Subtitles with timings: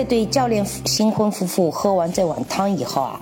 [0.00, 3.20] 这对教练新婚夫妇喝完这碗汤以后啊。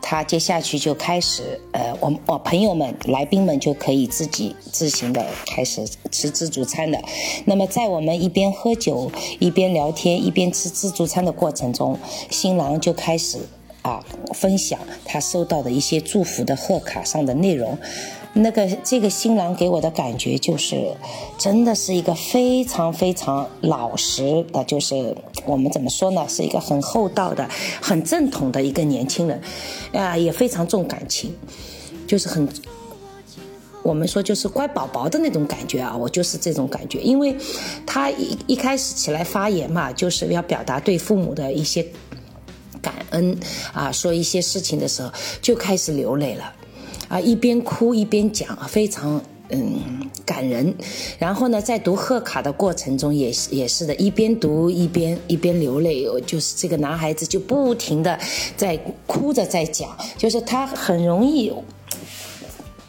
[0.00, 7.02] 他接下去就开始，呃，我们哦朋友们、来宾们就可以自己自行的开始吃自助餐的。
[7.44, 11.98] 那么在我们一边喝酒、一边聊天、一边吃自助餐的过程中，
[12.30, 13.38] 新郎就开始
[13.80, 17.76] 啊分享他收到的一些祝福的贺卡上的内容。
[18.34, 20.96] 那个这个新郎给我的感觉就是，
[21.36, 25.14] 真的是一个非常非常老实的，就是
[25.44, 27.46] 我们怎么说呢，是一个很厚道的、
[27.82, 29.38] 很正统的一个年轻人，
[29.92, 31.34] 啊，也非常重感情，
[32.06, 32.48] 就是很，
[33.82, 37.36] 我们说就是乖宝宝的那种感觉啊，我就是这种感觉，因为
[37.86, 41.86] 他一一开始起来发言嘛，就是要表达对父母的一些
[42.80, 43.38] 感恩
[43.74, 46.50] 啊，说一些事情的时候就开始流泪了。
[47.12, 50.74] 啊，一边哭一边讲，非常嗯感人。
[51.18, 56.06] 然后呢，在读贺卡的过程中，也是也是的，一边读一边一边流泪。
[56.24, 58.18] 就是这个男孩子就不停的
[58.56, 61.52] 在哭着在讲，就是他很容易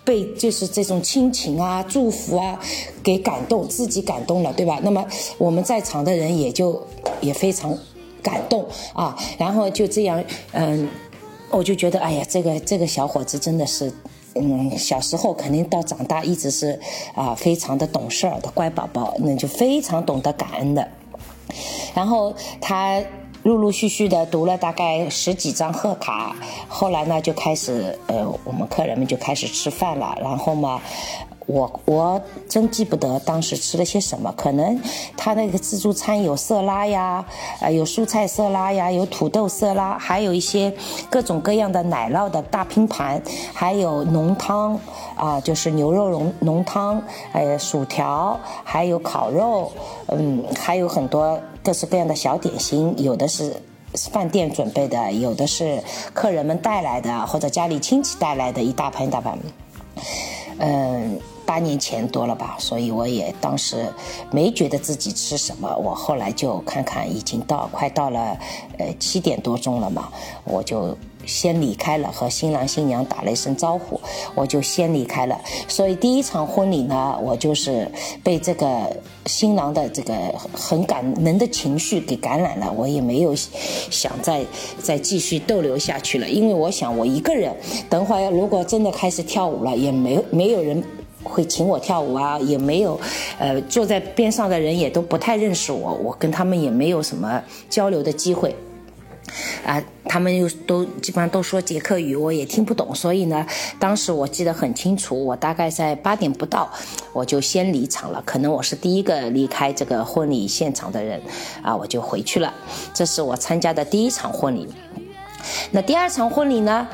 [0.06, 2.58] 被就是这种亲情啊、祝福啊
[3.04, 4.80] 给感动，自己感动了，对吧？
[4.84, 5.06] 那么
[5.38, 6.82] 我们在场的人也就
[7.20, 7.78] 也非常
[8.22, 9.18] 感动啊。
[9.38, 10.88] 然后就这样，嗯，
[11.50, 13.92] 我就觉得，哎呀，这个这个小伙子真的是。
[14.36, 16.80] 嗯，小时候肯定到长大一直是
[17.16, 20.88] 啊，非常的懂事儿的乖宝宝，那就非常懂得感恩的。
[21.94, 23.02] 然后他
[23.44, 26.36] 陆陆续续的读了大概十几张贺卡，
[26.68, 30.82] 后来呢就开始呃，我们客人们就开始吃饭了，然后嘛。
[31.46, 34.80] 我我真记不得当时吃了些什么，可能
[35.18, 37.26] 他那个自助餐有色拉呀，
[37.60, 40.74] 呃有蔬菜色拉呀，有土豆色拉，还有一些
[41.10, 43.22] 各种各样的奶酪的大拼盘，
[43.54, 44.80] 还有浓汤
[45.18, 47.04] 啊，就是牛肉浓浓汤，
[47.34, 49.70] 呃薯条，还有烤肉，
[50.08, 53.54] 嗯，还有很多各式各样的小点心，有的是
[53.94, 59.38] 饭店准备的，有的是客人们带来的，或者家里亲戚带来的一大盘一大盘，
[60.60, 61.20] 嗯。
[61.46, 63.86] 八年前多了吧，所以我也当时
[64.32, 65.76] 没觉得自己吃什么。
[65.78, 68.38] 我后来就看看，已经到快到了，
[68.78, 70.10] 呃七点多钟了嘛，
[70.46, 74.00] 我就先离开了，和新郎新娘打了一声招呼，
[74.36, 75.40] 我就先离开了。
[75.68, 77.90] 所以第一场婚礼呢，我就是
[78.24, 80.14] 被这个新郎的这个
[80.54, 84.46] 很感人的情绪给感染了，我也没有想再
[84.82, 87.56] 再继续逗留下去了，因为我想我一个人，
[87.90, 90.84] 等会儿如果真的开始跳舞了，也没没有人。
[91.24, 93.00] 会请我跳舞啊，也没有，
[93.40, 98.56] 呃，坐在边上的人也都不太认识我，我跟他们也没有什么交流的机会，
[99.66, 103.46] 啊，他们又都基本上都说捷克语，我也听不懂，所以呢，
[103.80, 106.70] 当时我记得很清楚，我大概在八点不到，
[107.14, 111.22] 我就先离场了，可能我是第一个离开这个婚礼现场的人，
[111.62, 112.54] 啊，我就回去了，
[112.94, 114.68] 这是我参加的第一场婚礼，
[115.72, 116.88] 那第二场婚礼呢？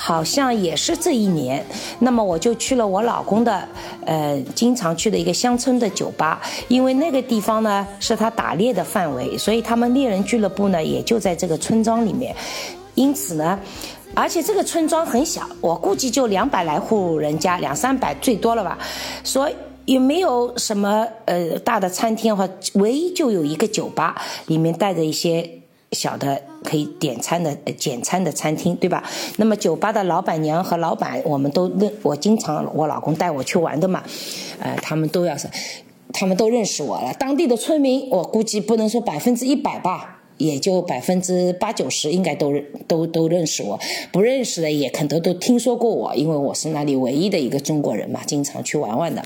[0.00, 1.66] 好像也是这一年，
[1.98, 3.68] 那么我就去了我老公的，
[4.06, 12.32] 呃，经常去的一个乡村的酒吧，因为那个地方呢是他打猎的范围，所以他们猎人俱乐部呢也就在这个村庄里面，
[12.94, 13.58] 因此呢，
[14.14, 18.78] 而且这个村庄很小，我估计就两百来户人家，两三百最多了吧，
[19.24, 24.14] 所以也没有什么呃大的餐厅或唯一就有一个酒吧，
[24.46, 25.57] 里面带着一些。
[25.92, 29.02] 小的可以点餐的简餐的餐厅，对吧？
[29.36, 34.02] 那么酒吧的老板娘和老板，我们都认，我经常我老公带我去玩的嘛，
[34.60, 35.48] 呃，他们都要是，
[36.12, 37.14] 他们都认识我了。
[37.14, 43.80] 当地的村民，我估计不能说百分之一百吧，也就百分之八九十应该都认都都认识我。
[44.12, 49.24] 不认识的也可能都听说过我，因为我是那里唯一的一个中国人嘛，经常去玩玩的。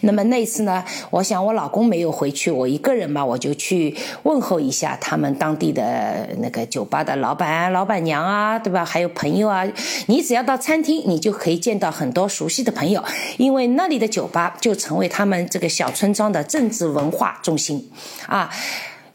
[0.00, 8.84] 那么那次呢，我想我老公没有回去，我一个人嘛，我就去问候一下他们当地的那个酒吧的老板、老板娘啊，对吧？
[8.84, 9.64] 还有朋友啊。
[10.06, 13.04] 你只要到餐厅，你就可以见到很多熟悉的朋友，
[13.36, 17.90] 因为那里的酒吧就成为他们这个小村庄的政治文化中心
[18.26, 18.50] 啊。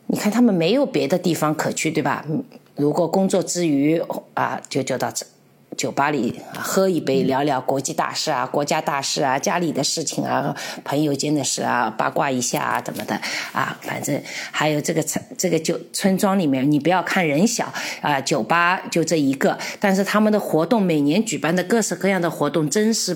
[0.07, 2.25] 你看他们没有别的地方可去，对吧？
[2.75, 4.01] 如果工作之余
[4.35, 5.25] 啊，就就到这。
[5.77, 13.15] 酒吧里喝一杯，聊聊国际大事啊、国家大事啊、家里的事情啊、朋友间的事啊，八卦一下啊，怎么的
[13.51, 13.77] 啊？
[13.81, 14.19] 反正
[14.51, 17.71] 还有这个村这个酒村庄里面，你不要看人小
[18.01, 23.15] 啊，酒吧就这一个，但是他们的活动每年举办的各式各样的活动真是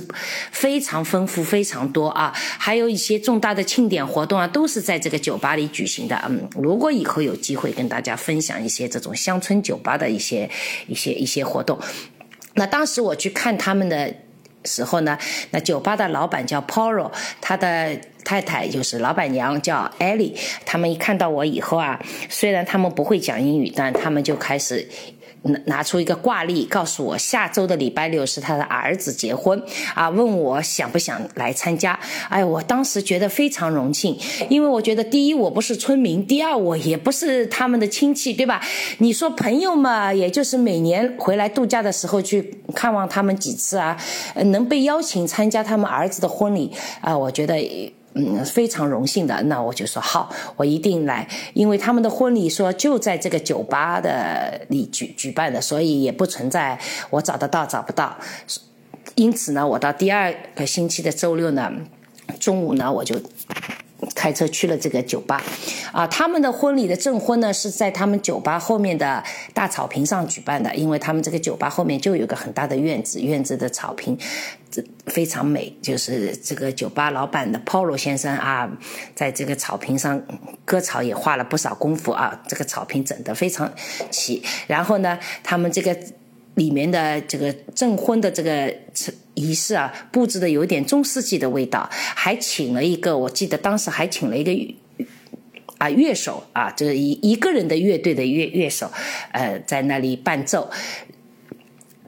[0.51, 2.31] 非常丰富、非常多啊！
[2.35, 6.21] 还有一些重大的庆典活动啊，都是在这个酒吧里举行的。
[6.29, 10.47] 嗯，如果以后有机会跟大家分享一些这种乡村酒吧的一些
[10.87, 11.79] 一些一些活动。
[12.53, 14.13] 那当时我去看他们的
[14.65, 15.17] 时候呢，
[15.51, 17.99] 那酒吧的老板叫 Poro，他的。
[18.23, 21.99] 太太就是老板娘叫艾莉，他们一看到我以后啊，
[22.29, 24.87] 虽然他们不会讲英语，但他们就开始。
[25.43, 29.61] 拿拿出一个挂历，告诉我下周的礼拜六是他的儿子结婚
[29.95, 31.99] 啊，问我想不想来参加。
[32.29, 34.17] 哎，我当时觉得非常荣幸，
[34.49, 38.61] 因为我觉得第一我不是村民，第二我也不是他们的亲戚，对吧？
[38.99, 43.97] 你说朋友嘛，也就是每年回来度假的时候去看望他们几次啊，
[44.45, 46.71] 能被邀请参加他们儿子的婚礼
[47.01, 47.55] 啊，我觉得。
[48.13, 56.77] 嗯，非常荣幸的，那我就说好，我一定来，因为他们的婚礼说就在这个酒吧的里举举办的，所以也不存在
[57.09, 58.17] 我找得到找不到。
[59.15, 61.71] 因此呢，我到第二个星期的周六呢，
[62.39, 63.15] 中午呢，我就。
[64.15, 65.41] 开车去了这个酒吧，
[65.91, 74.17] 啊，他们的婚礼的证婚呢是在他们酒吧后面的大草坪上举办的，因为他们这个酒吧后面就有个很大的院子，院子的草坪
[74.69, 75.75] 这非常美。
[75.81, 78.69] 就是这个酒吧老板的 Polo 先生啊，
[79.13, 80.21] 在这个草坪上
[80.65, 83.71] 割草也花了不少功夫啊，这个草坪整得非常
[84.09, 84.41] 齐。
[84.67, 85.95] 然后呢，他们这个。
[86.55, 88.73] 里面的这个证婚的这个
[89.33, 94.51] 仪式啊，布置的有点中世纪的味道，还请了一个，我记得当时还请了一个
[95.77, 98.91] 啊乐手啊，就是一一个人的乐队的乐乐手，
[99.31, 100.69] 呃，在那里伴奏。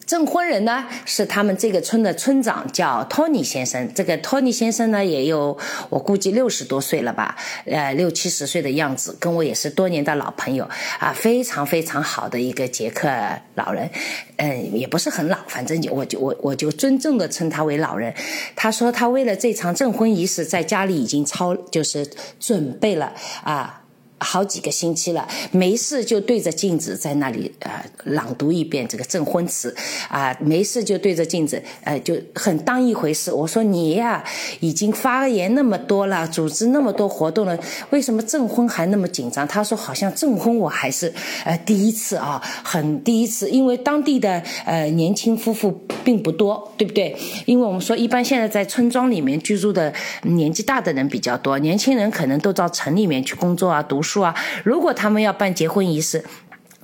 [0.05, 3.91] 证婚人呢是他们这个村的村长，叫托尼先生。
[3.93, 5.57] 这个托尼先生呢也有
[5.89, 7.35] 我估计六十多岁了吧，
[7.65, 10.67] 呃六七十岁的样子，跟我也是多年的老朋友
[10.99, 13.09] 啊，非常非常好的一个捷克
[13.55, 13.89] 老人，
[14.37, 18.13] 嗯，也不是很老，反正就我就我我就尊重的称他为老人。
[18.55, 22.07] 他说他为了这场证婚仪式，在家里已经操就是
[22.39, 23.13] 准备了
[23.43, 23.82] 啊。
[24.23, 29.75] 好几个星期了，没事就对着镜子在那里呃朗读一遍这个证婚词，
[30.09, 33.31] 啊，没事就对着镜子，呃，就很当一回事。
[33.31, 34.23] 我说你呀，
[34.61, 37.59] 已经发言那么多了，组织那么多活动了，
[37.89, 39.47] 为什么证婚还那么紧张？
[39.47, 45.71] 他说好像证婚我还是呃第一次啊，很第一次，因为当地的呃年轻夫妇
[46.03, 47.15] 并不多，对不对？
[47.45, 49.93] 因为我们说一般现在在村庄里面居住的
[50.23, 54.12] 年纪大的人比较多，年轻人可能都到城里面去工作啊，读书。
[54.13, 56.23] 说啊，如果他们要办结婚仪式，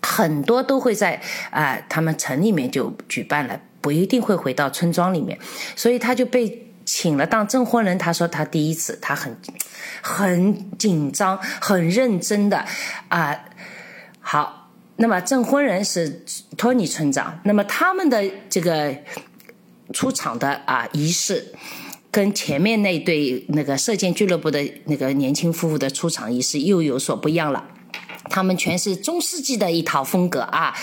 [0.01, 1.21] 很多都会在
[1.51, 5.37] 啊他们城里面就举办了，不一定会回到村庄里面，
[5.75, 7.95] 所以他就被请了当证婚人。
[7.99, 9.37] 他说他第一次，他很
[10.01, 12.65] 很紧张，很认真的
[13.09, 13.45] 啊。
[14.19, 16.25] 好，那么证婚人是
[16.57, 18.95] 托尼村长，那么他们的这个
[19.93, 21.53] 出场的啊仪式。
[22.11, 27.65] 跟前面那对那个射箭俱乐部的那个年轻夫妇的出场仪式又有所不一样了，
[28.29, 30.75] 他们全是中世纪的一套风格啊，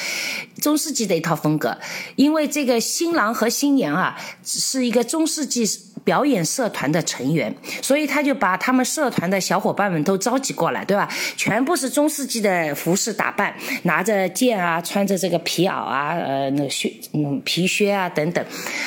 [0.61, 1.79] 中世纪的一套风格，
[2.15, 5.67] 因为这个新郎和新娘啊是一个中世纪。
[6.05, 11.09] 表演社团的成员，所以他就把他们社团的小伙伴们都召集过来，对吧？
[11.37, 18.45] 全部是中世纪的服饰打扮，拿着剑啊，穿着这个皮袄啊，呃，那靴，嗯，皮靴啊等等，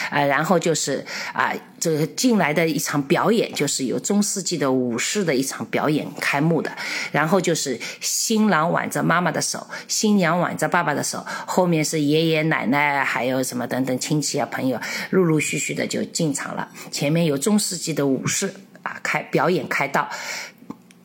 [0.09, 6.71] 啊，然后就是啊，这个进来的一场表演，就是由中世纪的武士的一场表演开幕的，
[7.11, 17.09] 然后就是新郎挽着妈妈的手，新娘挽着爸爸的手，后面是爷爷奶奶，还有什么等等亲戚啊朋友，陆陆续续的就进场了，前。
[17.09, 18.53] 面有中世纪的武士
[18.83, 20.07] 啊，开表演开道，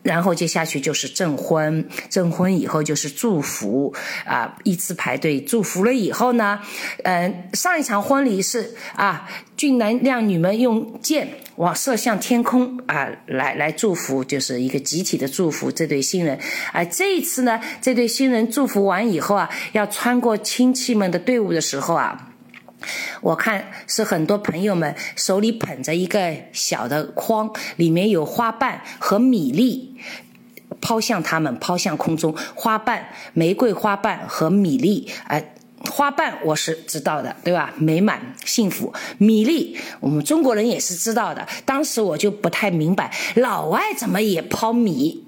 [0.03, 3.95] 然后接下去就是证婚，证婚以后就是祝福
[4.27, 6.61] 啊，依次排队祝福了以后呢，
[7.05, 16.39] 嗯，上一场婚礼是啊，俊男靓女们用箭往射向天空啊，来来祝福，就是一个集体的祝福这对新人。
[16.75, 22.31] 啊，这一次呢，这对新人祝福完以后啊，要穿过亲戚们的队伍的时候啊。
[23.21, 29.97] 我看是很多朋友们手里捧着一个小的筐，里面有花瓣和米粒，
[30.81, 32.35] 抛向他们，抛向空中。
[32.55, 35.55] 花瓣，玫瑰花瓣和米粒，哎，
[35.91, 37.73] 花瓣我是知道的，对吧？
[37.77, 38.93] 美满幸福。
[39.19, 41.47] 米粒，我们中国人也是知道的。
[41.65, 45.27] 当时我就不太明白，老外怎么也抛米。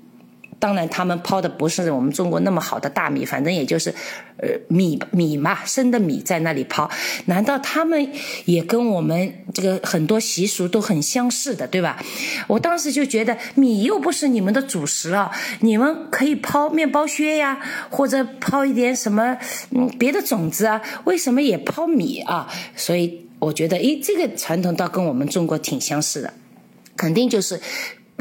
[0.59, 3.91] 当然，他们抛的不是我们中国那么好的大米，反正也就是，
[4.39, 6.91] 呃，米米嘛，生的米在那里抛。
[7.27, 8.11] 难道他们
[8.47, 12.03] 也跟我们这个很多习俗都很相似的，对吧？
[12.49, 17.61] 我当时就觉得，米又不是你们的主食了，你们可以抛面包屑呀，
[17.91, 19.37] 或者抛一点什么
[19.73, 22.51] 嗯别的种子啊，为什么也抛米啊？
[22.75, 26.33] 所以我觉得，诶，这个传统倒跟我们中国挺相似的，
[26.97, 27.61] 肯定就是。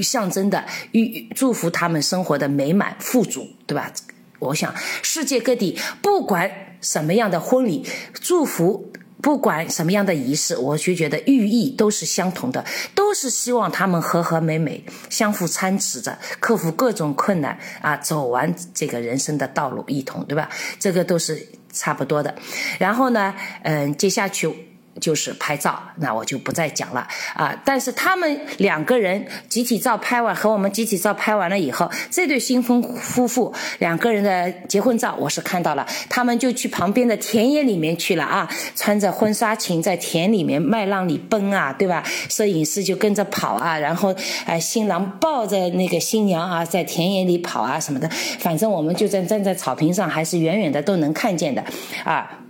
[0.01, 3.91] 象征的预祝福他们生活的美满富足，对吧？
[4.39, 20.49] 我想世界各地不管什么样的婚礼，祝福不管什么样的仪式，我就觉得寓意都是相同的，都是希望他们和和美美，相互搀持着，克服各种困难啊，走完这个人生的道路，一同，对吧？
[20.77, 22.35] 这个都是差不多的。
[22.77, 23.33] 然后呢，
[23.63, 24.74] 嗯，接下去。
[24.99, 27.55] 就是拍照，那我就不再讲了啊。
[27.65, 42.03] 但是他们两个人集体照拍完，和我们集体照拍完了以后，这对新婚夫妇两个人的结婚照我是看到了，他们就去旁边的田野里面去了啊，穿着婚纱裙在田里面麦浪里奔啊，对吧？
[42.29, 48.09] 摄影师就跟着跑啊，然后哎，新郎抱着那个新娘啊，在田野里跑啊什么的，
[48.39, 51.63] 反正我们就在站在草坪上，还是远远的都能看见的
[52.03, 52.44] 啊。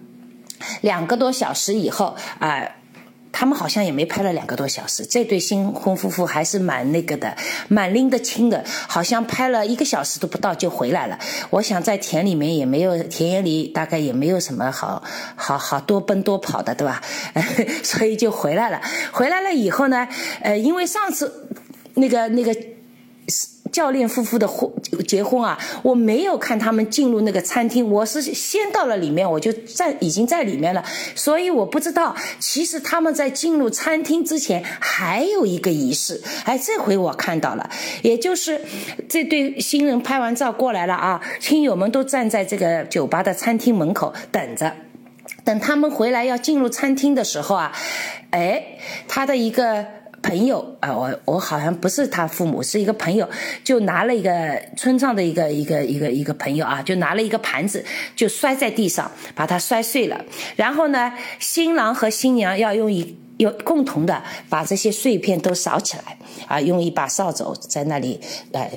[0.86, 2.62] 两个多小时以后啊，
[3.32, 5.04] 他们好像也没拍了两个多小时。
[5.04, 7.36] 这对新婚夫妇还是蛮那个的，
[7.68, 11.18] 蛮拎得清的，好像拍了一个小时都不到就回来了。
[11.50, 15.04] 我想在田里面也没有，田野里大概也没有什么好
[15.36, 17.02] 好好多奔多跑的，对吧？
[17.84, 18.80] 所以就回来了。
[19.12, 20.08] 回来了以后呢，
[20.42, 21.50] 呃，因为上次
[21.96, 22.56] 那个那个。
[23.76, 24.72] 教练夫妇的婚
[25.06, 30.82] 结婚啊，我没有看他们进入那个餐厅，我是先到了里面，我就在已经在里面了，
[31.14, 36.22] 所以我不知道，其实他们在进入餐厅之前还有一个仪式。
[36.46, 37.70] 哎，这回我看到了，
[38.02, 38.62] 也就是
[39.10, 44.74] 这对新人拍完照过来了啊，亲友们都站在这个酒吧的餐厅门口等着，
[45.44, 47.74] 等他们回来要进入餐厅的时候啊，
[48.30, 48.64] 哎，
[49.10, 49.86] 他的一个。
[50.26, 53.30] 朋友啊，我我好像不是他父母，是一个朋友，
[53.64, 60.26] 就拿了一个村上的一个一个一个一个朋友啊，就拿了一个盘子，就摔在地上，把它摔碎了。
[60.56, 66.18] 然后呢，新郎和新娘要用一用共同的把这些碎片都扫起来
[66.48, 68.20] 啊，用一把扫帚在那里
[68.52, 68.72] 来。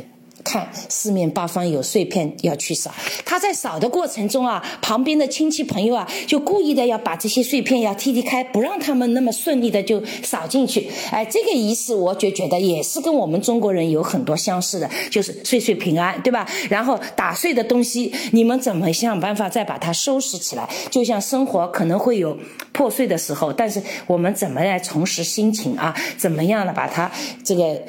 [0.45, 2.91] 看四面八方有碎片要去扫，
[3.25, 10.89] 他在扫的过程中啊，旁边的亲戚朋友啊，就故意的要把这些碎片要踢踢开，不让他们那么顺利的就扫进去。
[11.11, 16.49] 哎，这个仪式我就觉得也是跟我们中国人有很多相似的，就是岁岁平安，对吧？
[16.71, 20.69] 然后打碎的东西，你们怎么想办法再把它收拾起来？
[20.91, 22.39] 就像生活可能会有
[22.73, 25.95] 破碎的时候，但是我们怎么来重拾心情啊？
[26.17, 27.11] 怎么样的把它
[27.45, 27.83] 这个？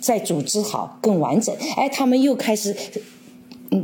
[0.00, 2.74] 再组织好更完整，哎，他们又开始，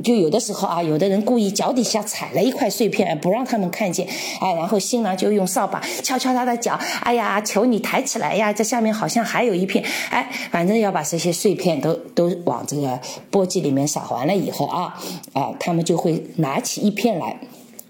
[0.03, 4.09] 就有的时候啊，有的人故意脚底下踩了一块碎片，不让他们看见，
[4.41, 12.99] 哎，然后新郎就用扫把敲敲他的脚，哎呀，求你抬起来呀，这下面好像还有一片，哎，反正要把这些碎片都都往这个
[13.31, 14.95] 簸箕里面撒完了以后啊，
[15.33, 17.39] 啊，他们就会拿起一片来，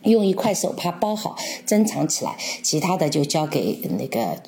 [0.02, 4.38] 用一块手帕包好，珍藏起来，其他的就交给那个。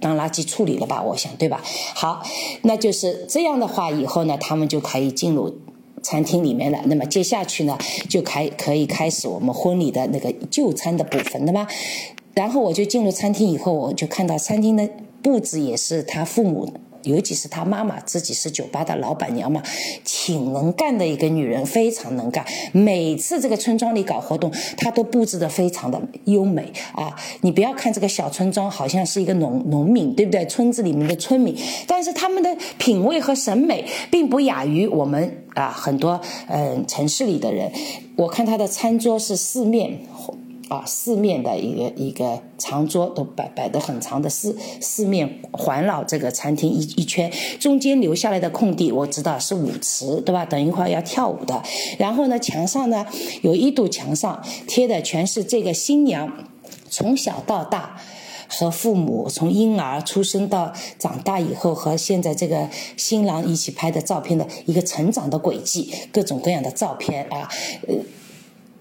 [0.00, 1.62] 当垃圾处理了吧，我想对吧？
[1.94, 2.22] 好，
[2.62, 5.58] 那就是这样的话，以后呢，他们就可以进入
[6.02, 6.78] 餐厅里面了。
[6.86, 7.76] 那么接下去呢，
[8.08, 11.66] 就开可以开始我们婚礼的那个就餐的部分，对吗？
[12.34, 14.88] 然后我就进入餐厅以后，我就看到餐厅的
[15.22, 16.72] 布置也是他父母。
[17.04, 19.62] 尤其是他妈妈自己是酒吧的老板娘嘛，
[20.04, 22.44] 挺能干的一个女人，非常能干。
[22.72, 27.14] 每次这个村庄里搞活动，她都布置的非常的优美啊！
[27.42, 30.44] 你不要看这个小村庄好像是一个农农民，对不对？
[30.46, 37.70] 村子里面的村民，但是他们的品味和审美并不亚于我们啊很多嗯城市里的人。
[38.16, 39.98] 我看他的餐桌是四面。
[40.68, 50.44] 啊，四面的一个一个长桌都摆摆的很长的四四面环绕这个餐厅一一圈，中间留下来的空地我知道是舞池，对吧？
[50.44, 51.62] 等一会儿要跳舞的。
[51.98, 53.06] 然后呢，墙上呢
[53.40, 56.30] 有一堵墙上贴的全是这个新娘
[56.90, 57.98] 从小到大
[58.46, 67.48] 和父母从婴儿出生到长大以后和现在这个新郎一起拍的照片的一个成长的轨迹，各种各样的照片啊，
[67.86, 67.94] 呃。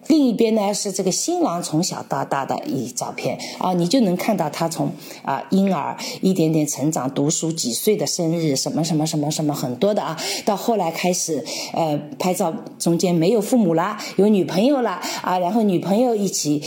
[0.07, 4.91] 另一边呢是这个新郎从小到大的一照片啊，你就能看到他从
[5.23, 16.61] 啊婴儿一点点成长，读书几岁的生日什么什么什么什么很多的啊，到后来开始呃拍照，中间没有父母啦，有女朋友啦啊，然后女朋友一起，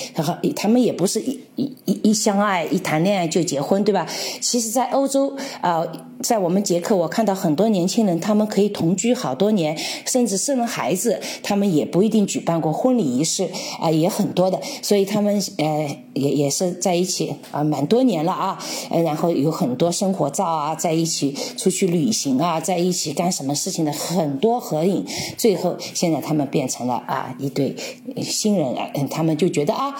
[0.55, 1.41] 他们也不是一
[1.85, 4.07] 一一相爱一谈恋爱就结婚对吧？
[4.40, 5.85] 其实，在欧洲啊，
[6.23, 9.76] 在我们捷克，我看到很多年轻人，他们可以同居好多年，
[10.07, 13.49] 甚至生了孩子，他们也不一定举办过婚礼仪式。
[13.81, 18.59] 啊，也很多的，所以他们呃也也是在一起啊，蛮多年了啊，
[18.90, 25.05] 呃，然后有很多生活照啊，在一起出去旅行啊，在一起干什么事情的很多合影，
[25.37, 27.75] 最后现在他们变成了啊一对
[28.23, 29.95] 新人啊，他们就觉得啊。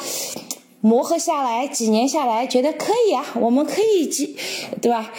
[0.81, 4.29] 磨合下来，几年下来，觉得可以啊，我们可以结，
[4.81, 5.13] 对吧？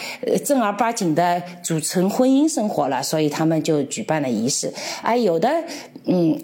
[0.44, 4.72] 正儿八经的组成婚姻生活了，所以他们就举办了仪式。
[5.02, 5.64] 啊，有的，
[6.04, 6.38] 嗯。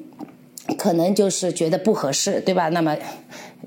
[0.76, 2.68] 可能就是觉得不合适，对吧？
[2.68, 2.94] 那么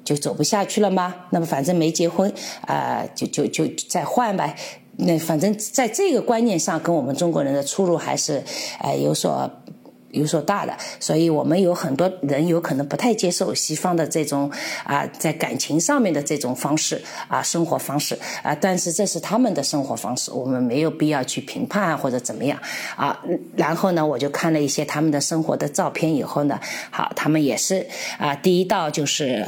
[0.05, 1.15] 就走不下去了吗？
[1.31, 2.31] 那么反正没结婚
[2.67, 4.55] 啊，就就就再换呗。
[4.97, 8.43] 那反正在这个观念上，跟我们中国人的出入还是
[8.83, 9.49] 呃有所。
[10.11, 14.51] 有所大的，所以我们有很多人有可能不太接受西方的这种
[14.83, 22.59] 啊，在感情上面的这种方式啊，生活方式啊，但是这是他们的生活方式，我们没有必要去评判或者怎么样
[22.95, 23.19] 啊。
[23.55, 27.87] 然后呢，我就看了一些他们的生活的照片以后呢，好，他们也是
[28.17, 29.45] 啊，第一道就是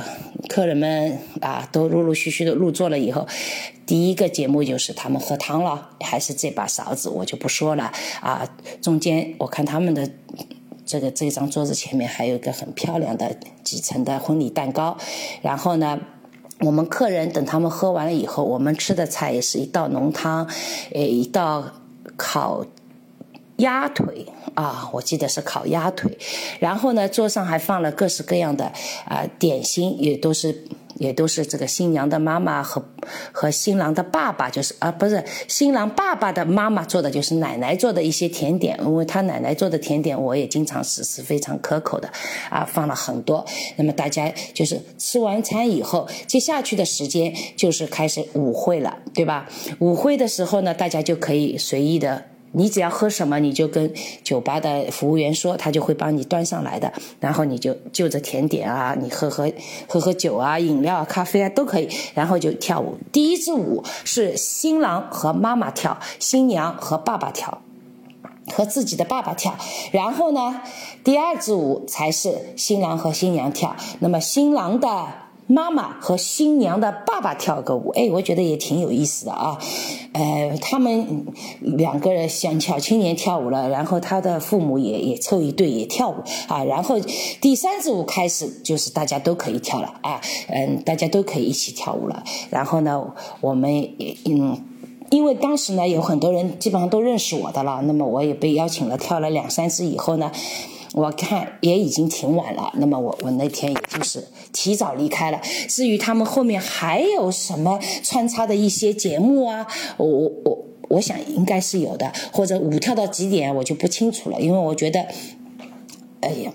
[0.48, 3.28] 客人们啊都陆陆续续的入座了以后，
[3.86, 7.92] 第一个节目就是他们喝汤了，还是这把勺子，我就不说了
[8.22, 8.48] 啊。
[8.82, 10.10] 中间我看他们的。
[10.86, 14.98] 这个这张桌子前面还有一个很漂亮的几层的婚礼蛋糕，
[15.42, 16.00] 然后呢，
[16.60, 20.48] 我们客人等他们喝完了以后，我们吃的菜也是一道浓汤，
[20.94, 21.72] 呃，一道
[22.18, 22.66] 烤
[23.58, 26.18] 鸭腿啊，我记得是烤鸭腿，
[26.60, 28.74] 然后呢，桌上还放了各式各样的
[29.06, 30.66] 啊点心，也都是。
[30.96, 32.84] 也都是这个新娘的妈妈和
[33.32, 38.80] 和新郎的爸爸，就是啊，不是新郎爸爸的妈妈做的，就是奶奶做的一些甜点。
[38.84, 42.10] 因为他奶奶做的甜点，我也经常吃，是非常可口的
[42.50, 43.46] 啊，放了很多。
[43.78, 49.50] 那么大家就是吃完餐以后，接下去的时间就是开始舞会了，对吧？
[49.80, 52.26] 舞会的时候呢，大家就可以随意的。
[52.54, 53.92] 你只要喝什么，你就跟
[54.24, 56.94] 酒吧的服务员说，他就会帮你端上来的。
[57.20, 59.52] 然后你就就着甜点啊，你喝喝
[59.88, 61.90] 喝喝酒啊，饮料啊、咖啡啊都可以。
[62.14, 62.98] 然后就跳舞。
[63.12, 67.62] 第一支舞是新郎和妈妈跳，新娘和爸爸跳，
[68.52, 69.58] 和自己的爸爸跳。
[69.92, 70.62] 然后呢，
[71.04, 73.76] 第二支舞才是新郎和新娘跳。
[74.00, 75.23] 那么新郎的。
[75.48, 79.60] 妈妈和新娘的爸爸跳个舞，哎，我觉得也挺有意思的啊。
[80.14, 81.26] 呃，他们
[81.60, 86.16] 两个人小小青年跳舞了，然后他的父母也也凑一对也跳舞
[86.48, 86.64] 啊。
[86.64, 87.00] 然后
[87.42, 92.24] 第三支舞开始就是大家都可以跳了啊，嗯，大家都可以一起跳舞了。
[92.50, 94.64] 然后呢，我们也嗯，
[95.10, 100.32] 因为当时呢有很多人基本上都认识我的了，那么我也被邀请了，跳了两三支以后呢。
[100.94, 105.42] 我看也已经挺晚了，那么我我那天也就是提早离开了。
[105.68, 115.06] 至于他们后面还有什么穿插的一些节目啊，我我我我想应该是有的，或者舞跳到几点我就不清楚了，因为我觉得，
[116.22, 116.54] 哎呀。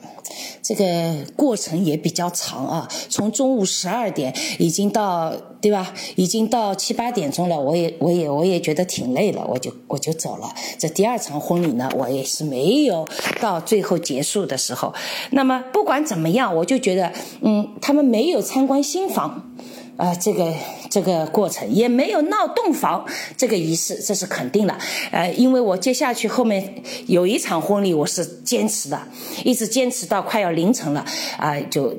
[0.69, 5.95] 这个过程也比较长啊，从中午十二点已经到，对吧？
[6.17, 10.55] 已经到七八点钟了，我也我也我也觉得挺累了，我就我就走了。
[10.79, 13.09] 这第二场婚礼呢，我也是没有
[13.41, 14.93] 到最后结束的时候。
[15.31, 19.51] 那么不管怎么样，我就觉得，嗯，他们没有参观新房。
[19.99, 20.55] 啊，这个
[20.89, 23.05] 这个过程也没有闹洞房
[23.37, 24.79] 这个仪式，这是肯定的。
[25.11, 26.73] 呃，因为我接下去后面
[27.09, 29.03] 有一场婚礼，我是坚持的，
[29.45, 31.05] 一直坚持到快要凌晨了
[31.37, 31.93] 啊，就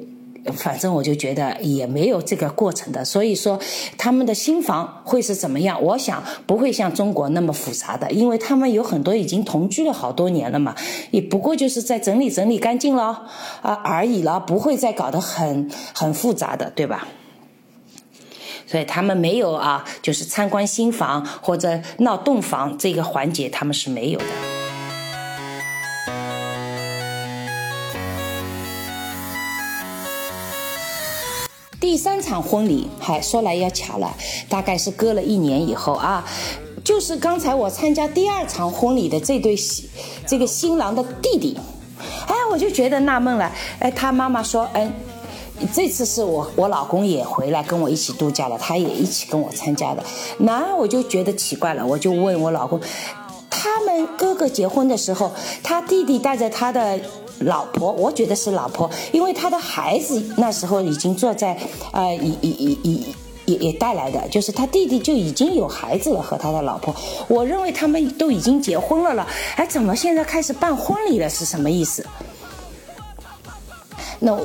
[0.54, 3.04] 反正我就觉得也没有这个过程的。
[3.04, 3.60] 所以说，
[3.98, 5.84] 他们的新房会是怎么样？
[5.84, 10.74] 我想不会像中国那么复杂的，因为他们有很多已经同居了好多年了嘛，
[11.12, 13.28] 也不过就是在整理整理干净了
[13.62, 17.06] 啊而已了，不会再搞得很很复杂的，对吧？
[18.70, 24.26] 所以他们没有啊，就是参观新房或者闹洞房这个环节，他们是没有的。
[31.80, 34.16] 第三场婚礼，还说来也巧了，
[34.48, 36.24] 大概是隔了一年以后啊，
[36.84, 39.90] 就是刚才我参加第二场婚礼的这对新
[40.28, 41.58] 这个新郎的弟弟，
[42.28, 44.94] 哎，我就觉得纳闷了，哎，他妈妈说，嗯。
[45.74, 50.04] 这次是我我老公也回来跟我一起度假了，他也一起跟我参加的。
[50.38, 52.80] 那我就觉得奇怪了，我就问我老公，
[53.50, 57.00] 他们哥哥结婚的时候，他弟弟带着他的
[57.40, 61.58] 老婆，我觉得是老婆，因为他的孩子那时候已经坐在，
[61.92, 63.00] 呃，也也也也
[63.46, 66.96] 也也带来的，就是他弟弟就已经有孩子了和他的老婆。
[67.28, 71.30] 我认为他们都已经结婚了了，哎，怎么现在开始办婚礼了？
[71.30, 72.06] 是什么意思？
[74.20, 74.40] 那。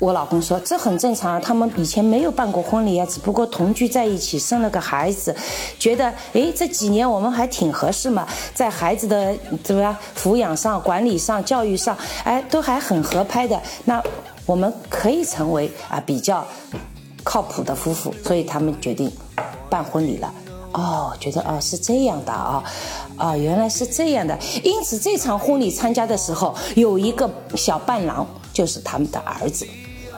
[0.00, 5.34] 我老公说这很正常啊，他们以前没有办过婚礼啊，只不过同居在一起，生了个孩子，
[5.76, 14.00] 觉得诶这几年我们还挺合适嘛，在孩子的怎么样抚养上、管理上、教育上，哎都还很合拍的，那
[14.46, 16.46] 我们可以成为啊比较
[17.24, 19.10] 靠谱的夫妇，所以他们决定
[19.68, 20.32] 办婚礼了。
[20.74, 22.62] 哦，觉得啊是这样的啊，
[23.16, 29.66] 啊原来是这样的，因此这场婚礼参加的时候有一个小伴郎，就是他们的儿子。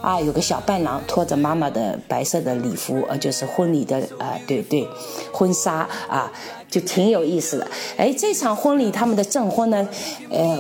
[0.00, 4.86] 啊，有个小伴郎拖着妈妈的白色的礼服，呃，就是婚礼的啊，对对，
[5.32, 6.32] 婚纱啊，
[6.68, 7.68] 就挺有意思的。
[7.96, 9.88] 哎，这场婚礼他们的证婚呢，
[10.30, 10.58] 呃，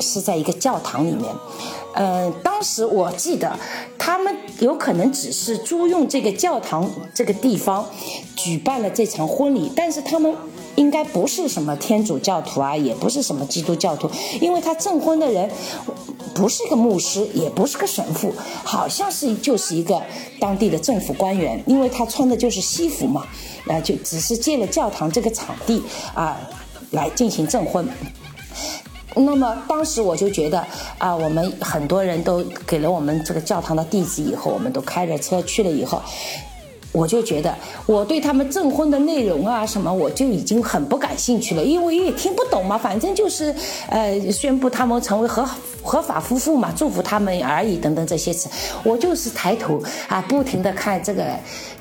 [0.00, 1.32] 是在一个教堂里面，
[1.94, 3.58] 呃，当时我记得
[3.98, 7.86] 他们有可能只是租用这个教堂这个地方
[8.36, 10.34] 举办了这场婚礼，但是他们。
[10.78, 14.08] 应该不是什么天主教徒啊，也不是什么基督教徒，
[14.40, 15.50] 因为他证婚的人
[16.34, 20.00] 不是个牧师，也不是个神父，好像是就是一个
[20.38, 23.26] 当地的政府官员，因为他穿的就是西服嘛，
[23.66, 25.82] 那就只是借了教堂这个场地
[26.14, 26.38] 啊
[26.92, 27.84] 来进行证婚。
[29.16, 30.64] 那么当时我就觉得
[30.98, 36.00] 啊，我们很多人都给了我们这个教堂的地址以后，我们都开着车去了以后。
[36.92, 37.54] 我就觉得
[37.86, 43.54] 我对他们证婚的内容啊什么，我就已经很不感兴趣了，因为也听不懂嘛，反正就是，
[43.88, 45.48] 呃，宣布他们成为合
[45.82, 48.48] 合法夫妇嘛，祝福他们而已等等这些词，
[48.82, 51.24] 我就是抬头啊，不停的看这个。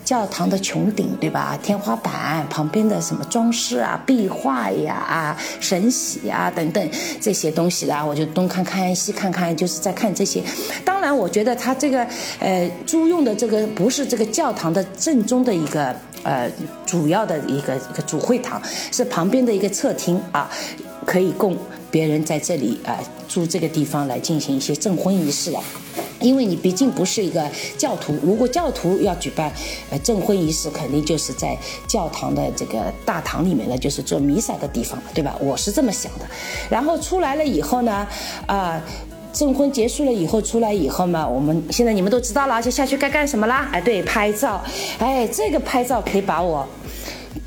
[0.07, 1.59] 教堂的穹顶，对吧？
[1.61, 6.89] 天花板旁边的什么装饰啊、壁画呀、啊神玺啊等等
[7.19, 10.41] 这些东西啦，我就东看看西看看，就是在看这些。
[10.85, 12.07] 当然，我觉得他这个
[12.39, 15.93] 呃租用的这个不是这个教堂的正宗的一个
[16.23, 16.49] 呃
[16.85, 18.61] 主要的一个一个主会堂，
[18.93, 20.49] 是旁边的一个侧厅啊，
[21.05, 21.57] 可以供
[21.91, 25.61] 别人在这里啊住这个地方来进行一些证婚仪式啊。
[26.27, 29.49] 因为你毕竟不是一个教徒，如果教徒要举办
[29.89, 35.33] 呃证婚仪式，肯定就是在教堂的这个大堂里面了，就是做弥撒的地方对吧？
[35.39, 36.25] 我是这么想的。
[36.69, 38.05] 然后出来了以后呢，
[38.45, 38.83] 啊，
[39.31, 43.69] 证婚结束了以后出来以后嘛，我们现在你们都知道了，就下去该干什么啦？
[43.71, 44.61] 哎，对，拍照。
[44.99, 46.67] 哎，这个拍照可以把我。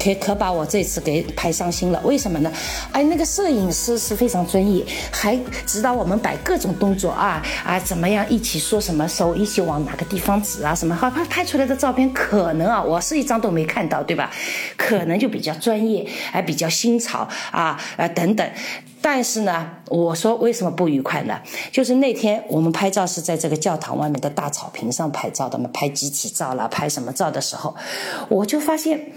[0.03, 2.51] 可可把我这次给拍伤心了，为什么呢？
[2.91, 4.83] 哎，那个摄影师是非常专业，
[5.13, 14.31] 还指导我们摆各种动作啊啊，怎么样一起说什么手一起往哪个地方指啊什么，好拍拍出来的照片可能啊，我是一张都没看到，对吧？
[14.79, 18.51] 可能就比较专业，还比较新潮啊啊等等。
[19.03, 21.39] 但是呢，我说为什么不愉快呢？
[21.71, 27.77] 就是那天我们拍照是在这个教堂外面的大草坪上拍照的嘛，拍集体照了，拍什么照的时候，
[28.31, 29.13] 我就发现。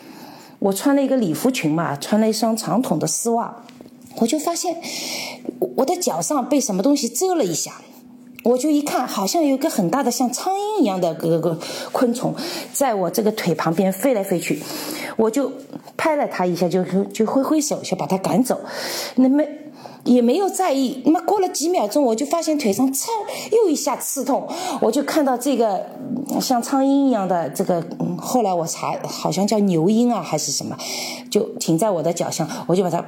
[0.63, 3.53] 我穿了一个礼服裙嘛，穿了一双长筒的丝袜，
[4.15, 4.77] 我就发现
[5.75, 7.81] 我的脚上被什么东西蛰了一下，
[8.45, 11.59] 我就一看，好像有个很大的像苍蝇一样的个个
[11.91, 12.33] 昆虫，
[12.71, 14.63] 在我这个腿旁边飞来飞去，
[15.17, 15.51] 我就
[15.97, 18.61] 拍了它一下，就就挥挥手，就把它赶走，
[19.15, 19.43] 那么。
[20.05, 23.09] 也没有在意，那么过了几秒钟，我就发现腿上刺
[23.51, 24.45] 又一下刺痛，
[24.81, 25.85] 我就看到这个
[26.41, 27.81] 像苍蝇一样的这个，
[28.17, 30.77] 后来我查好像叫牛蝇啊还是什么，
[31.31, 33.05] 就停在我的脚上，我就把它，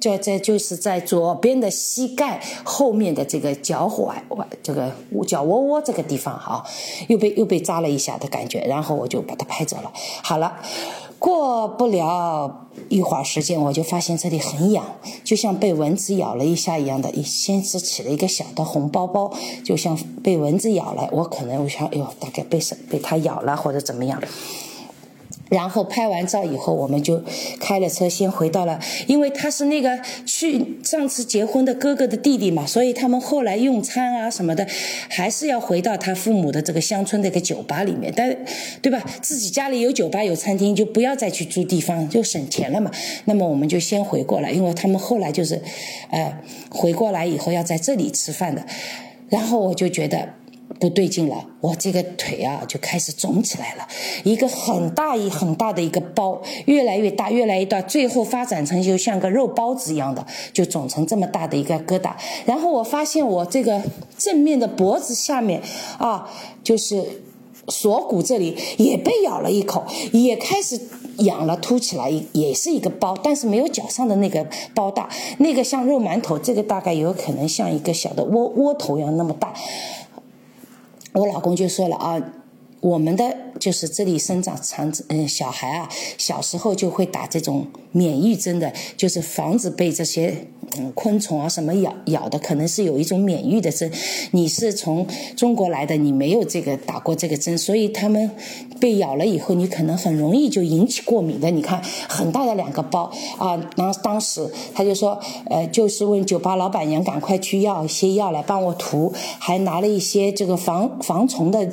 [0.00, 4.14] 在在就是在左边的膝盖后面的这个脚踝，
[4.62, 4.92] 这个
[5.26, 6.64] 脚窝窝这个地方哈，
[7.08, 9.90] 又被又被扎了一下的感觉，然后我就把它拍走了。
[10.22, 10.58] 好了。
[11.20, 14.82] 过不了一会儿时间，我就发现这里很痒，
[15.22, 19.30] 就像被蚊子咬了一下一样的，先是起了一个小的红包包，
[19.62, 21.08] 就像被蚊子咬了。
[21.12, 24.18] 我可能我想，哎呦，大概被什被它咬了或者怎么样。
[25.50, 27.22] 然后拍完照以后，我们就
[27.58, 34.66] 开了车，先回到了，因为他是那个去上次结婚的哥哥的弟弟嘛，所以他们后来用餐啊什么的，
[35.08, 38.34] 还是要回到他父母的这个乡村的一个酒吧里面，但
[38.80, 39.04] 对吧？
[39.20, 42.90] 自己家里有酒吧有餐厅，就不要再去租地方，就省钱了嘛。
[43.24, 45.60] 那么我们就先回过来，因为他们后来就是，
[46.10, 46.32] 呃，
[46.70, 48.64] 回过来以后要在这里吃饭的，
[49.28, 50.39] 然后我就觉得。
[50.80, 53.86] 不对劲了，我这个腿啊就开始肿起来了，
[54.24, 62.12] 一个很大一很大的一个包，越来越大，越来越大，最后发展成就像个肉包子一样的，就肿成这么大的一个疙瘩。
[62.46, 63.82] 然后我发现我这个
[64.16, 65.60] 正面的脖子下面
[65.98, 66.30] 啊，
[66.64, 67.22] 就是
[67.68, 70.80] 锁骨这里也被咬了一口，也开始
[71.18, 79.52] 痒了，凸起来，也是一个包，但是没有脚上的那个包大，那个像肉馒头，这个大概有可能像一个小的窝窝头一样那么大。
[81.12, 82.22] 我老公就说了啊，
[82.80, 90.46] 我们的就是这里生长长嗯小孩啊，小时候就会打这种免疫针的，就是防止被这些
[90.78, 93.92] 嗯昆虫啊什么咬咬的，可能是有一种免疫的针。
[94.30, 98.30] 你是从中国来的，你没有这个打过这个针，所以他们
[98.80, 101.50] 被咬了以后，你可能很容易就引起过敏的。
[101.50, 110.98] 你看很大的两个包啊，当当时他就说，呃，就是问酒吧老板娘赶快去要一些药来帮我涂，还拿了一些这个防。
[111.02, 111.68] 防虫的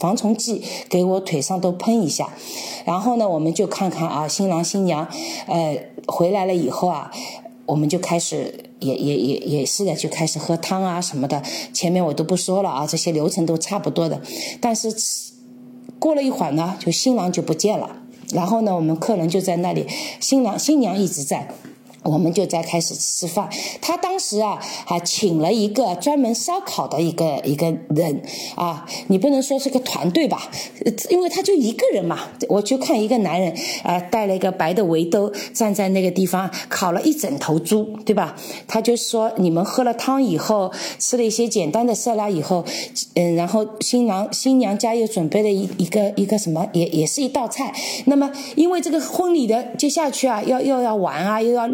[0.00, 2.30] 防虫剂给我腿上都喷一下，
[2.86, 5.06] 然后呢，我们就看看啊，新郎新娘，
[5.46, 7.12] 呃，回来了以后啊，
[7.66, 11.42] 我们就开始也也也也是的，就开始喝汤啊什么的。
[11.74, 14.20] 前面我都不说了啊，这些流程都差不多的。
[14.58, 14.90] 但是
[15.98, 17.96] 过了一会儿呢，就新郎就不见了，
[18.32, 19.86] 然后呢，我们客人就在那里，
[20.18, 21.54] 新郎新娘一直在。
[22.02, 23.48] 我们就在开始吃饭。
[23.80, 28.22] 他当时啊，还请了一个专门烧烤的一个一个人
[28.54, 30.50] 啊，你不能说是个团队吧，
[31.08, 32.28] 因为他就一个人嘛。
[32.48, 38.36] 我就看一个男人啊，戴了一个白的围兜，站在那个地方烤了一整头猪，对吧？
[38.66, 42.64] 他就说，你们喝了汤以后，吃了一些简单的色拉以后，
[43.14, 47.72] 嗯，然后新郎新娘家又准备了一一个一个什么，也也是一道菜。
[48.06, 51.66] 那么因为这个婚礼的接下去啊，要又要玩啊，又要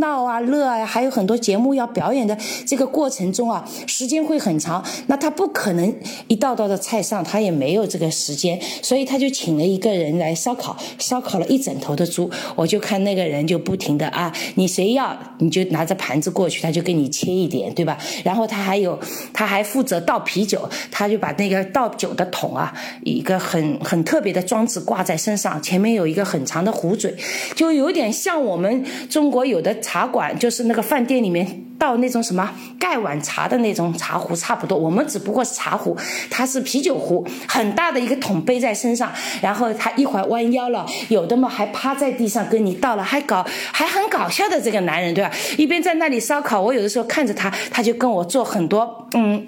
[0.00, 4.84] 闹啊乐啊，还有很多节目要表演的这个过程中啊，时间会很长。
[5.08, 5.94] 那他不可能
[6.28, 12.30] 一道道的菜上，他也没有这个时间，所以他就请了一个人来烧烤，烧烤了一整头的猪。
[12.54, 17.98] 我就看那个人就不停的啊，你谁要你就拿着盘子过去，他就给你切一点，对吧？
[18.24, 18.98] 然后他还有
[19.32, 27.14] 他还负责倒啤酒，他就把那个倒酒的桶啊，一个很很特别的装置挂在身上，前面有一个很长的壶嘴，
[27.56, 29.40] 就有点像我们中国。
[29.50, 35.96] 有的茶馆就是那个饭店里面倒那种什么盖碗茶的那种茶壶差不多，我们只不过是茶壶，
[36.30, 45.30] 它是啤酒壶，很大的一个桶背在身上，然后他一会儿弯腰了，有的嘛还趴在地上跟你倒了，还搞还很搞笑的这个男人对吧？
[45.58, 49.46] 一边在那里烧烤，我有的时候看着他，他就跟我做很多嗯，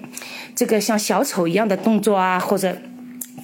[0.55, 2.75] 这个像小丑一样的动作啊，或者。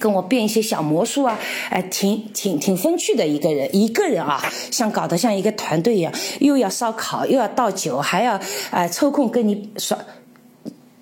[0.00, 9.96] 跟我变一些小魔术啊，哎，挺挺挺风趣的一个人，一个人啊，像搞得像一个团队一样，又要烧烤，又要倒酒，还要哎抽空跟你耍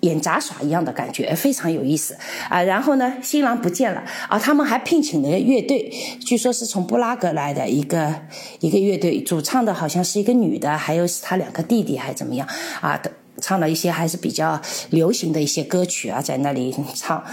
[0.01, 2.17] 演杂耍一样的感觉，非常有意思
[2.49, 2.61] 啊。
[2.61, 5.91] 然后呢，新郎不见了啊，他们还聘请了乐队，
[6.25, 8.13] 据说是从布拉格来的一个
[8.59, 12.47] 一个乐队，主唱的好像是一个女的，还有是他两个弟弟还怎么样
[12.81, 13.01] 啊？
[13.41, 17.23] 唱了一些还是比较流行的一些歌曲啊，在那里唱。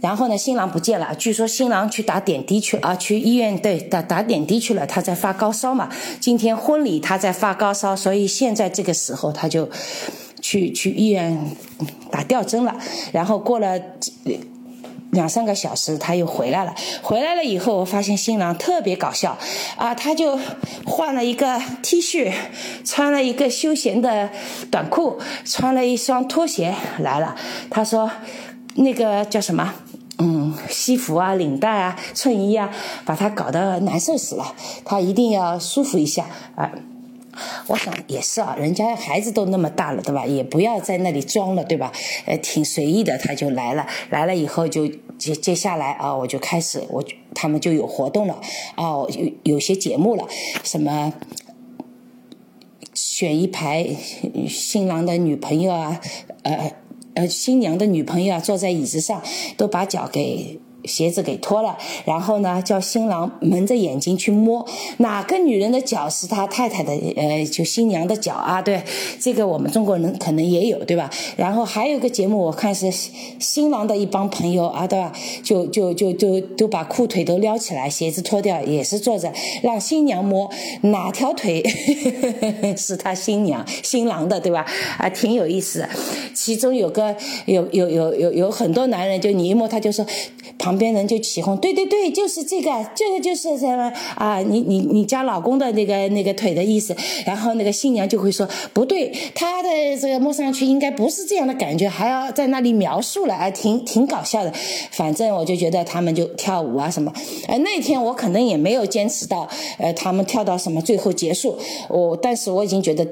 [0.00, 5.88] 然后呢，新郎不见了，据说新郎去打点滴去啊，去医院对打打点滴去了，他在发高烧嘛。
[6.20, 9.70] 今天婚礼他在发高烧，所以现在这个时候他就
[10.42, 11.56] 去去医院
[12.10, 12.76] 打吊针了。
[13.12, 13.80] 然后过了
[15.14, 16.74] 两三个小时，他又回来了。
[17.00, 19.38] 回来了以后，我发现新郎特别搞笑
[19.76, 20.38] 啊，他就
[20.84, 22.32] 换了一个 T 恤，
[22.84, 24.28] 穿了一个休闲的
[24.70, 27.34] 短裤，穿了一双拖鞋来了。
[27.70, 28.10] 他说
[28.74, 29.72] 那个叫什么？
[30.18, 32.70] 嗯，西服啊，领带啊，衬衣啊，
[33.04, 34.54] 把他搞得难受死了。
[34.84, 36.70] 他一定要舒服一下啊。
[37.66, 40.26] 我想也是啊，人家孩子都那么大了，对吧？
[40.26, 41.92] 也不要在那里装了，对吧？
[42.26, 43.86] 呃，挺随意的，他就来了。
[44.10, 44.86] 来了以后就
[45.18, 48.40] 接接下来啊，我就开始我他们就有活动了
[48.74, 50.26] 啊，有有些节目了，
[50.62, 51.12] 什么
[52.92, 53.86] 选一排
[54.48, 56.00] 新郎的女朋友啊，
[56.42, 56.72] 呃。
[57.16, 59.22] 呃，新娘的女朋友啊，坐在椅子上，
[59.56, 60.58] 都把脚给。
[60.84, 64.66] 鞋子给脱了，然后呢，叫新郎蒙着眼睛去摸
[64.98, 68.60] 哪个女人的脚是他太太的，呃，就新娘的脚啊。
[68.60, 68.82] 对，
[69.18, 71.08] 这个我们中国人可能也有，对吧？
[71.36, 72.92] 然后还有个节目，我看是
[73.38, 75.12] 新郎的一帮朋友啊，对吧？
[75.42, 80.50] 就就就就都把裤腿都撩起来，鞋子脱掉，也是坐着让新娘摸
[80.82, 81.62] 哪条腿
[82.76, 84.66] 是他新娘新郎的，对吧？
[84.98, 85.88] 啊，挺有意思。
[86.34, 87.16] 其中有个
[87.46, 90.04] 有有有有有很多男人，就你一摸他就说
[90.58, 90.73] 旁。
[90.74, 94.40] 旁边人就起哄，对对对，就是这个，这个就是什么啊？
[94.40, 96.96] 你你你家老公的那个那个腿的意思。
[97.24, 104.52] 然后那个新娘就会说，不对，他的这个摸上去应该不是这样的感觉，还要在那里描述了，哎，挺挺搞笑的。
[104.90, 107.12] 反正我就觉得他们就跳舞啊什么。
[107.46, 111.56] 哎，那天我可能也没有坚持到，呃，他们跳到什么最后结束。
[111.88, 113.06] 我但是我已经觉得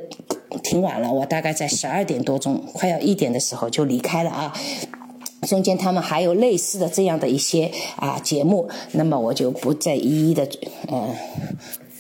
[0.65, 4.53] 挺晚了，我大概在十二点多钟，快要一点的时候就离开了啊。
[5.49, 10.49] 中间他们还有类似的这样的一些啊节目，那么我就不再一一的
[10.89, 11.15] 嗯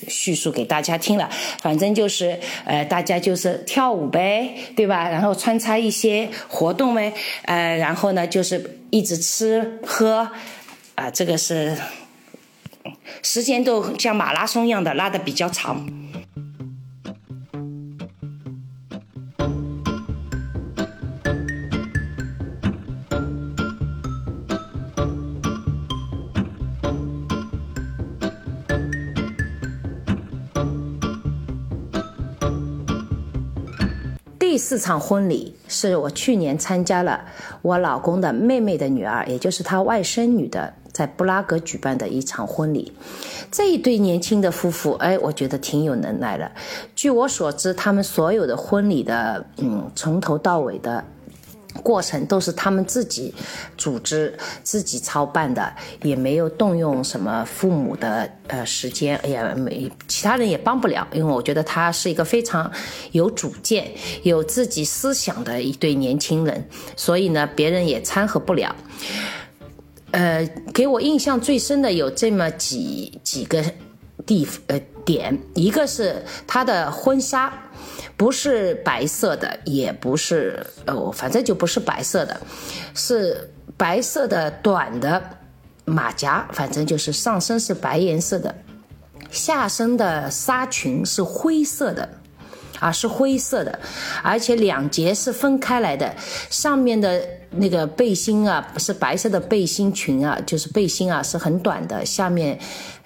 [0.06, 1.28] 叙述给大家听了。
[1.60, 5.08] 反正就是呃大家就是跳舞呗，对吧？
[5.08, 7.12] 然后穿插一些活动呗，
[7.44, 10.28] 呃然后呢就是一直吃喝
[10.94, 11.76] 啊，这个是
[13.22, 15.84] 时间都像马拉松一样的拉的比较长。
[34.62, 37.24] 四场婚礼是我去年参加了
[37.62, 42.92] 我老公的妹妹的女儿，也就是他外甥女的，在布拉格举办的一场婚礼。
[43.50, 46.48] 这一对年轻的夫妇，哎，我觉得挺有能耐的。
[46.94, 51.04] 据我所知，他们所有的婚礼的，嗯，从头到尾的
[51.82, 53.34] 过程都是他们自己
[53.78, 61.06] 组织、自己操办的，也没有动用什么父母的呃时间，也没其他人也帮不了。
[61.12, 62.70] 因为我觉得他是一个非常
[63.12, 63.90] 有主见、
[64.22, 68.74] 有自己思想的一对年轻人，所以呢，别人也掺和不了。
[70.10, 73.64] 呃，给我印象最深的有这么几几个
[74.26, 77.52] 地呃点，一个是他的婚纱。
[78.14, 82.40] 不是白色的，也不是呃，反正就不是白色的，
[82.94, 85.20] 是白色的短的
[85.84, 88.54] 马甲，反正就是上身是白颜色的，
[89.30, 92.08] 下身的纱裙是灰色的，
[92.78, 93.80] 啊是灰色的，
[94.22, 96.14] 而且两节是分开来的，
[96.48, 102.56] 上面的那个背心啊是白色的背心裙啊，就是背心啊是很短的，下面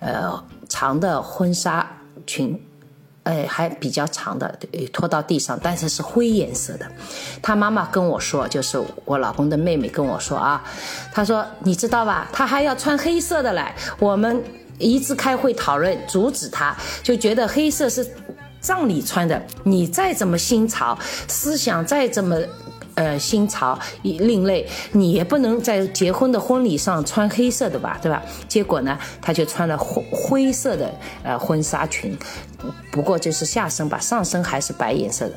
[0.00, 1.86] 呃长的婚纱
[2.26, 2.60] 裙。
[3.24, 4.56] 哎，还比较长的，
[4.92, 6.86] 拖到地上，但是是灰颜色的。
[7.42, 10.62] 他妈妈跟我说，就是我老公的妹妹跟我说啊，
[11.12, 13.74] 他说你知道吧，他还要穿黑色的来。
[13.98, 14.40] 我们
[14.78, 18.08] 一直开会讨论，阻止他，就觉得黑色是
[18.60, 19.42] 葬礼穿的。
[19.64, 22.40] 你再怎么新潮，思想再怎么。
[22.96, 28.22] 呃，新潮另类，你也不能在结婚的婚礼上穿黑色的吧，对吧？
[28.48, 32.16] 结果呢，他就穿了灰灰色的呃婚纱裙，
[32.90, 35.34] 不过就是下身吧，上身还是白颜色的。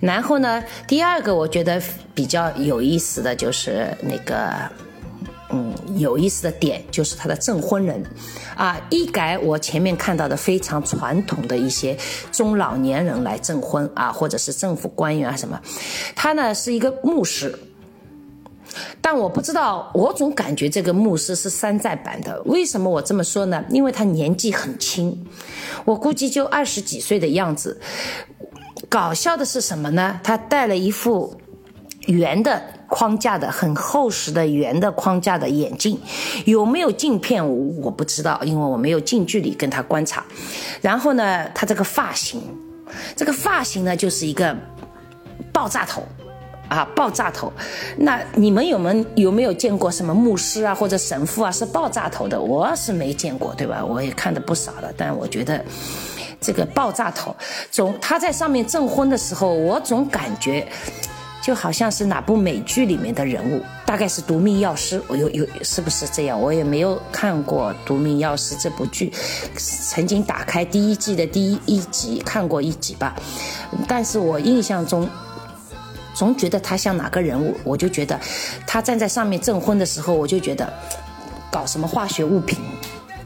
[0.00, 1.80] 然后呢，第二个我觉得
[2.14, 4.52] 比较有意思的就是那个。
[5.54, 8.02] 嗯，有意思的点就是他的证婚人，
[8.56, 11.94] 啊，一改我前面看到的非常传统的一些
[12.30, 15.60] 中老年人来证婚啊，或者是政府官员啊什么，
[16.16, 17.54] 他呢是一个牧师，
[19.02, 22.40] 但我不知道，我总感觉这个牧师是山寨版的。
[22.46, 23.62] 为什么我这么说呢？
[23.68, 25.26] 因为他年纪很轻，
[25.84, 27.78] 我估计就二十几岁的样子。
[28.88, 30.18] 搞笑的是什么呢？
[30.24, 31.38] 他戴了一副
[32.06, 32.62] 圆的。
[32.92, 35.98] 框架的很厚实的圆的框架的眼镜，
[36.44, 37.42] 有没有镜片
[37.80, 40.22] 我不知道，因为我没有近距离跟他观察。
[40.82, 42.42] 然后呢，他这个发型，
[43.16, 44.54] 这个发型呢就是一个
[45.50, 46.02] 爆炸头，
[46.68, 47.50] 啊，爆炸头。
[47.96, 52.38] 那你们有没有没有见过什么牧师啊或者神父啊是爆炸头的？
[52.38, 53.82] 我是没见过，对吧？
[53.82, 55.64] 我也看的不少了，但我觉得
[56.38, 57.34] 这个爆炸头，
[57.70, 60.68] 总他在上面证婚的时候，我总感觉。
[61.42, 66.40] 就好像是哪部美剧里面的人物，大概是《夺命药师》，我有有是不是这样？
[66.40, 69.12] 我也没有看过《夺命药师》这部剧，
[69.56, 73.16] 曾经打开第一季的第一一集看过一集吧，
[73.88, 75.08] 但是我印象中
[76.14, 78.18] 总觉得他像哪个人物，我就觉得
[78.64, 80.72] 他站在上面证婚的时候，我就觉得
[81.50, 82.58] 搞什么化学物品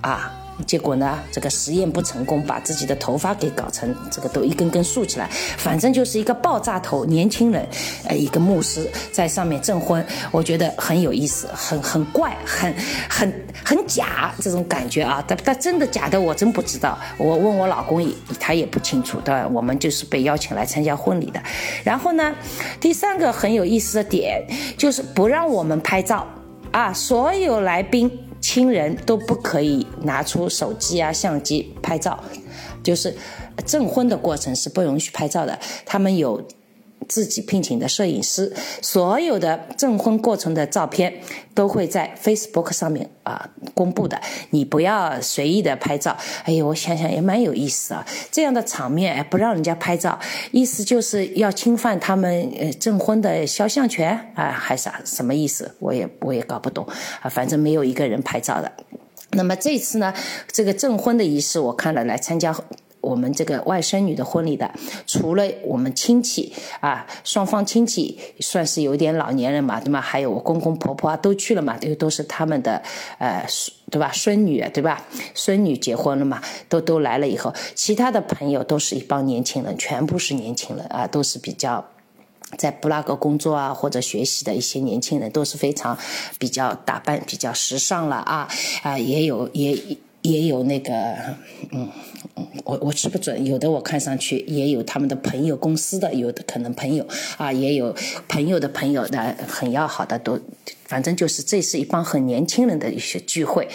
[0.00, 0.33] 啊。
[0.64, 7.66] 结果呢，这个实验不成功，把自己的头发给搞成这个都一根根竖起来，反正就是一个爆炸头年轻人，
[8.08, 12.74] 呃，一个牧师在上面证婚，我觉得很有意思，很很怪，很
[13.08, 15.22] 很很假这种感觉啊！
[15.26, 18.08] 但但真的假的我真不知道，我问我老公也
[18.40, 19.34] 他也不清楚，对？
[19.52, 21.42] 我们就是被邀请来参加婚礼的。
[21.84, 22.34] 然后呢，
[22.80, 24.42] 第三个很有意思的点
[24.78, 26.26] 就是不让我们拍照
[26.70, 28.25] 啊，所有来宾。
[28.48, 32.22] 亲人都不可以拿出手机啊、相机拍照，
[32.80, 33.12] 就是
[33.64, 35.59] 证婚的过程是不允许拍照的。
[35.85, 36.40] 他们有。
[37.08, 41.12] 自己聘请的摄影师，所有的证婚过程的照片
[41.54, 44.20] 都会在 Facebook 上面啊公布的。
[44.50, 46.16] 你不要随意的拍照。
[46.44, 50.18] 哎呦，我想想也蛮有意思啊，这样的场面哎不让人家拍照，
[50.50, 55.74] 意思就是要侵犯他们呃证婚的肖像权啊，还是什么意思？
[55.78, 56.86] 我也我也搞不懂
[57.20, 58.72] 啊，反正没有一个人拍照的。
[59.32, 60.14] 那么这次呢，
[60.50, 62.56] 这个证婚的仪式，我看了来参加。
[63.06, 64.70] 我们这个外甥女的婚礼的，
[65.06, 70.00] 除了我们亲戚啊，双方亲戚算是有点老年人嘛，对吗？
[70.00, 72.82] 还有我公公婆婆啊，都去了嘛，都都是他们的
[73.18, 73.46] 呃，
[73.90, 74.10] 对吧？
[74.12, 75.06] 孙女对吧？
[75.34, 81.84] 孙女结婚了嘛，都都来了以后，其他的朋友都是一帮年轻人，全部是年轻人啊，都是比较
[82.56, 85.96] 在布拉格工作啊或者学习的一些年轻人，都是非常
[86.38, 88.48] 比较打扮比较时尚了啊
[88.82, 89.76] 啊，也有也
[90.31, 90.93] 也有那个
[91.72, 91.89] 嗯。
[92.64, 97.07] 我我吃不准，有的我看上去也有他们的朋友公司的，有的可能朋友
[97.37, 97.95] 啊，也有
[98.29, 100.39] 朋友的朋友的很要好的，都
[100.85, 103.68] 反正就是这是一帮很年轻人的一些聚会，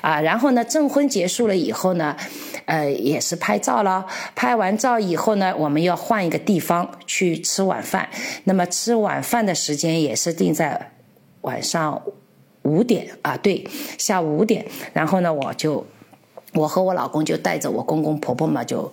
[0.00, 2.16] 啊，然后呢证婚结束了以后呢，
[2.64, 8.08] 呃也是拍照了，拍完照以后呢，我们要换一个地方去吃晚饭，
[8.44, 10.92] 那么吃晚饭的时间也是定在
[11.42, 12.02] 晚上
[12.62, 15.86] 五点啊，对，下午五点，然后呢我就。
[16.54, 18.92] 我和我老公就带着我公公婆婆嘛，就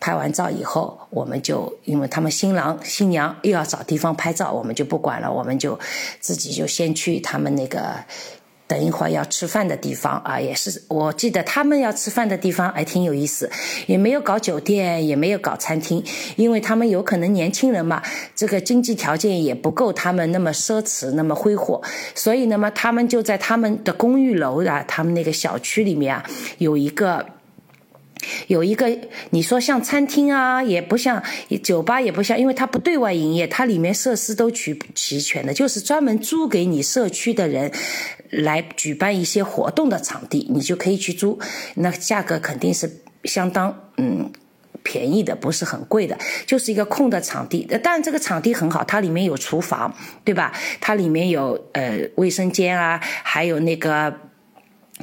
[0.00, 5.78] 拍完照以后，我们就因为他们新郎新娘又要找地方拍照，我们就不管了，我们就
[6.20, 7.96] 自己就先去他们那个。
[8.72, 13.50] 等一会儿要吃饭的地方啊，也是我记得他们要吃饭的地方还挺有意思，
[13.86, 16.02] 也没有搞酒店，也没有搞餐厅，
[16.36, 18.02] 因为他们有可能年轻人嘛，
[18.34, 21.82] 这个经济条件也不够他们那么奢侈，那么挥霍，
[22.14, 26.24] 所以那么他们就在他们的公寓楼啊，他们那个小区里面啊，
[26.56, 27.26] 有一个。
[28.46, 28.98] 有一个，
[29.30, 31.22] 你说像餐厅啊，也不像
[31.62, 37.70] 酒吧，也不像，因为它不对外营业，它里面设施都齐齐全的，就是专门租给你社区的人
[38.30, 41.38] 来举办一些活动的场地，你就可以去租，
[41.74, 44.30] 那价格肯定是相当嗯
[44.82, 47.68] 便宜的，不是很贵的，就是一个空的场地。
[47.82, 49.94] 但这个场地很好，它里面有厨房，
[50.24, 50.52] 对吧？
[50.80, 54.31] 它里面有呃卫生间啊，还有那个。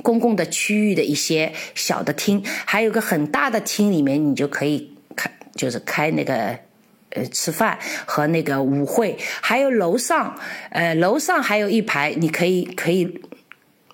[0.01, 6.57] 公共的区域的一些小的厅，还有个很大的厅，里面你就可以开，就是开那个
[7.11, 9.17] 呃吃饭和那个舞会。
[9.41, 10.35] 还有楼上，
[10.71, 13.21] 呃楼上还有一排，你可以可以，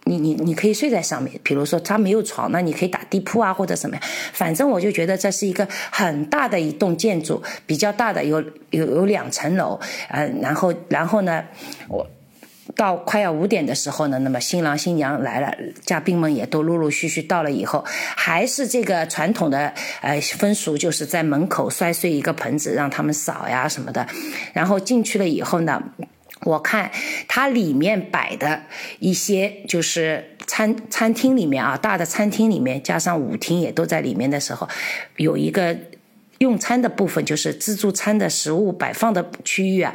[0.06, 1.40] 你你你可以睡在上面。
[1.44, 3.98] 比如说他没有床，那你可以打地铺啊或者什么。
[4.34, 9.80] 反正我就觉得这是一个很大的一栋建筑，比较大的，有有有两层楼，
[10.10, 11.44] 呃，然后然后呢，
[11.88, 12.08] 我。
[12.74, 15.56] 到快要五点的时候呢，那么新郎新娘来了，
[15.86, 24.08] 嘉宾们也都陆陆续续到了以后，还是这个传统的呃风俗，就是在门口摔碎一个盆子让他们扫呀什么的，
[24.54, 25.84] 然后进去了以后呢，
[26.42, 26.90] 我看
[27.28, 28.64] 它里面摆的
[29.00, 34.68] 一些就是餐餐厅里面啊，大的餐厅里面加上舞厅也都在里面的时候，
[35.18, 35.78] 有一个。
[36.40, 39.94] 用餐的部分就是自助餐的食物摆放的区域啊。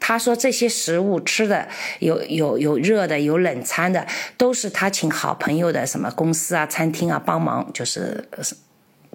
[0.00, 1.68] 他说这些食物吃的
[2.00, 4.06] 有有有热的有冷餐的，
[4.36, 8.28] 都是他请好朋友的什么公司啊餐厅啊帮忙，就是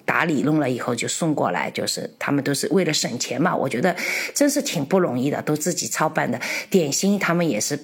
[0.04, 3.54] 打理弄了以后就送过来，就是他们都是为了省钱嘛。
[3.54, 3.94] 我觉得
[4.34, 7.78] 真是挺不容易的，都自己操办的点心，他们也是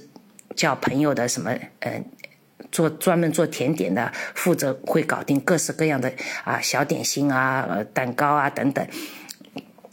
[0.55, 2.05] 叫朋友的什么嗯。
[2.73, 6.13] 做专门做甜点的，负责会搞定各式各样的
[6.45, 8.87] 啊小点心啊、蛋糕啊等等。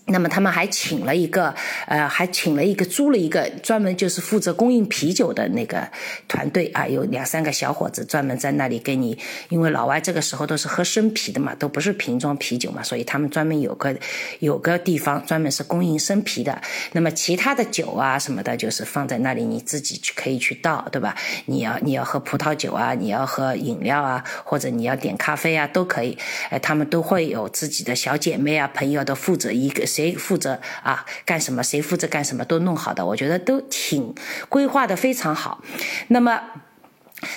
[0.06, 1.56] 那么他们还请了一个，
[1.88, 5.88] 呃，还请了一个租了一个专门就是负责供应啤酒的那个
[6.28, 13.96] 团队啊，有两三个小伙子专门在那里给你，因为老外这个时候都是喝生啤的嘛，都不是瓶装啤酒嘛，所以他们专门有个
[14.40, 16.62] 有个地方专门是供应生啤的。
[16.92, 21.16] 那么其他的酒啊什么的，就是放在那里，你自己去可以去倒，对吧？
[21.46, 26.18] 你要你要喝葡萄酒啊，你要喝饮料啊，或者你要点咖啡啊，都可以。
[26.50, 29.93] 哎，他们都会有自己的小姐妹啊、朋友都负责一个。
[29.94, 31.06] 谁负责啊？
[31.26, 31.64] 干什么？
[31.64, 32.44] 谁负责干什么？
[32.44, 34.16] 都弄好的，我觉得都挺
[34.50, 35.64] 规划的非常好。
[36.08, 36.42] 那么，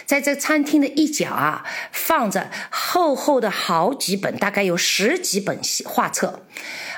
[0.04, 6.40] 在这餐厅的一角啊，放着厚厚的好几本，大概有十几本画册。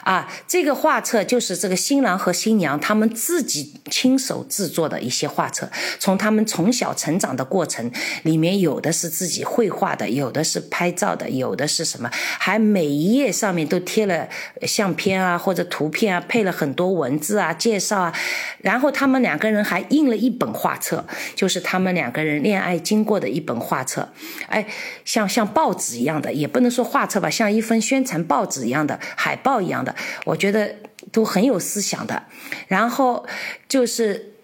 [0.08, 7.90] 啊，这个画册就是这个新郎和新娘他们自己亲手制作的一些画册，从他们从小成长的过程
[8.22, 14.26] 里面，有的是自己绘画的，有的是拍照的，有的是什么，还每一页上面都贴了
[14.62, 18.14] 相片啊或者图片啊，配了很多文字啊介绍啊，
[18.62, 21.04] 然后他们两个人还印了一本画册，
[21.34, 24.08] 就是他们两个人恋爱经过的一本画册，
[24.46, 24.66] 哎，
[25.04, 29.94] 像像报纸一样的，也不能说画册吧，像一份宣传报纸一样的海报一样的。
[30.24, 30.76] 我觉得
[31.12, 32.24] 都很有思想的，
[32.66, 33.26] 然后
[33.68, 34.34] 就是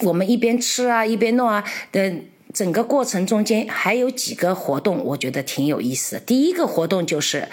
[0.00, 2.14] 我们一边吃啊一边弄啊的
[2.52, 6.20] 整个过程中间还有几个活动，我觉得挺有意思的。
[6.20, 7.48] 第一个活动就是，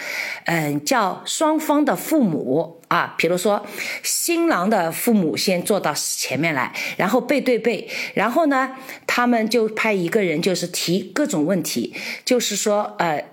[0.46, 3.66] 嗯，叫双方的父母啊，比如说
[4.02, 11.94] 新郎的父母先坐到前面来，然后背对背，然后呢，他们就派一个人就是提各种问题，
[12.24, 13.26] 就是说呃，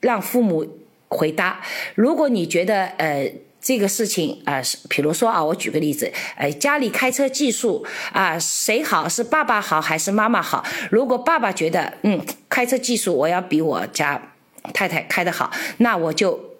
[0.00, 0.66] 让父母。
[1.08, 1.60] 回答：
[1.94, 10.64] 如果你觉得呃这个事情啊是，比如说啊，我举个例子，呃家里开车技术啊谁好是爸爸好还是妈妈好？
[10.90, 14.34] 如果爸爸觉得嗯开车技术我要比我家
[14.72, 16.56] 太太开的好，那我就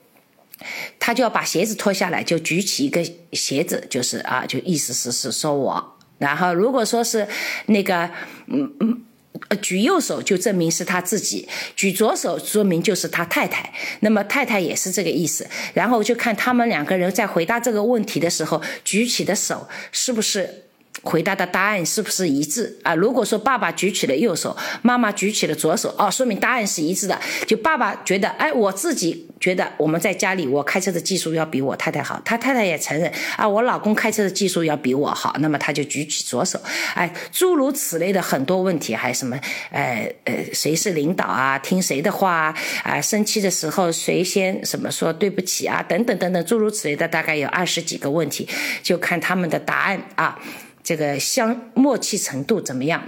[0.98, 7.28] 他就要把鞋子脱下来，就举起一个鞋子，就是啊就意思是是说我，然后如果说是
[7.66, 8.10] 那个
[8.46, 9.05] 嗯嗯。
[9.48, 13.72] 呃，举右手就证明是他自己，举左手说明就是他太太。
[14.00, 15.46] 那么太太也是这个意思。
[15.74, 20.64] 然后就看他们两个人在回答这个问题的时候，举起的手是不是
[21.02, 22.94] 回答的答案是不是一致啊？
[22.94, 27.20] 如果说爸爸举起了右手，妈妈举起了左手，哦，说明答案是一致的。
[27.46, 36.58] 就爸爸觉得，哎，我自己觉得我们在家里，我开车的技术要比我太太好，他太太也承认啊，我老公开车的技术要比我好，那么他就举起左手，
[36.94, 39.38] 哎，诸如此类的很多问题，还什么，
[39.70, 41.58] 呃呃，谁是领导啊？
[41.58, 42.56] 听谁的话啊？
[42.84, 45.82] 啊生气的时候谁先什么说对不起啊？
[45.82, 48.48] 等等等等，诸如此类的，大概有二十几个问题，
[48.82, 50.38] 就看他们的答案啊，
[50.82, 53.02] 这个相默契程度怎么样？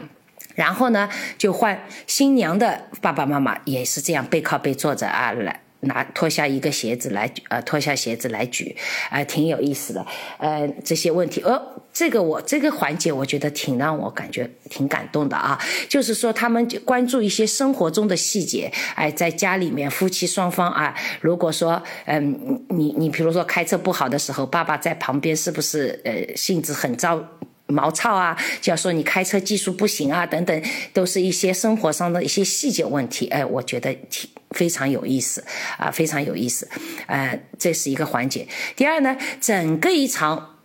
[0.55, 1.09] 然后呢，
[1.39, 8.75] 就换新娘的爸爸妈妈也是这样背靠背坐着啊，来拿脱下一个鞋子来，呃，脱下鞋子来举，
[9.11, 10.05] 啊，挺有意思的。
[10.39, 11.61] 呃，这些问题，呃，
[11.93, 15.59] 这个我这个环节我觉得挺让我感觉挺感动的啊。
[15.89, 27.23] 就是说他们关注一些生活中的细节，哎，在家里面夫妻双方啊，如果说，嗯，你你比如说开车不好的时候，爸爸在旁边是不是呃性子很糟？
[27.69, 30.63] 毛糙啊，就要说你开车技术不行啊，等等，
[30.95, 33.29] 都是一些生活上的一些细节问题。
[33.29, 35.45] 哎，我觉得挺非常有意思
[35.77, 36.67] 啊，非常有意思。
[37.07, 38.49] 呃，这是一个环节。
[38.75, 40.57] 第二呢，整个一场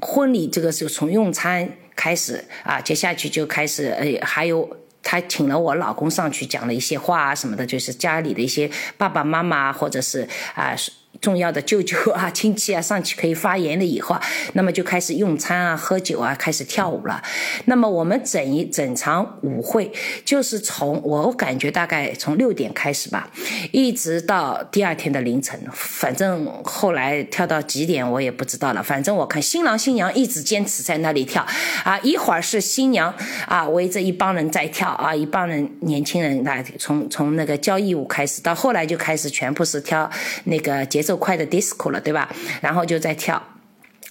[0.00, 8.68] 婚礼，这个是从用餐开始啊，接下去就开始，呃，还有他请了我老公上去讲了一些话啊什么的，就是家里的一些
[8.98, 10.74] 爸爸妈妈或者是啊。
[11.20, 14.16] 重要的舅舅啊、亲戚啊上去可以发言了以后，
[14.52, 17.22] 那么就开始用餐啊、喝酒啊、开始跳舞了。
[17.64, 19.90] 那么我们整一整场舞会
[20.24, 23.30] 就是从我感觉大概从六点开始吧，
[23.72, 25.58] 一直到第二天的凌晨。
[25.72, 28.82] 反正后来跳到几点我也不知道了。
[28.82, 31.46] 反正我看新郎新娘一直坚持在那里跳
[31.84, 33.12] 啊，一会儿是新娘
[33.46, 40.10] 啊围着一帮人在跳啊，一帮人年轻人那从从那个交谊舞开始，到后来就开始全部是跳
[40.44, 41.05] 那个节。
[41.06, 42.28] 奏快的 disco 了，对吧？
[42.60, 43.40] 然后就在跳，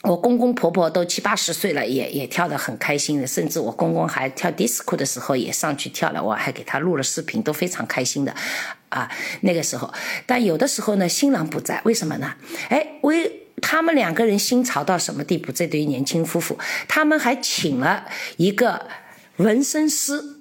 [0.04, 3.28] 我公公婆婆都七八十岁了，也也跳得很开心的。
[3.28, 8.34] 甚至我公公还跳 disco 的时候也上去跳了，我还给他录了视频，都非常开心的
[8.90, 9.12] 啊。
[9.42, 9.94] 那个时候，
[10.26, 12.34] 但有的时候呢，新郎不在，为什么呢？
[12.70, 15.52] 哎，为他们两个人新潮到什么地步？
[15.52, 18.06] 这对年轻夫妇，他们还请了
[18.38, 18.88] 一个
[19.38, 20.35] 纹身师。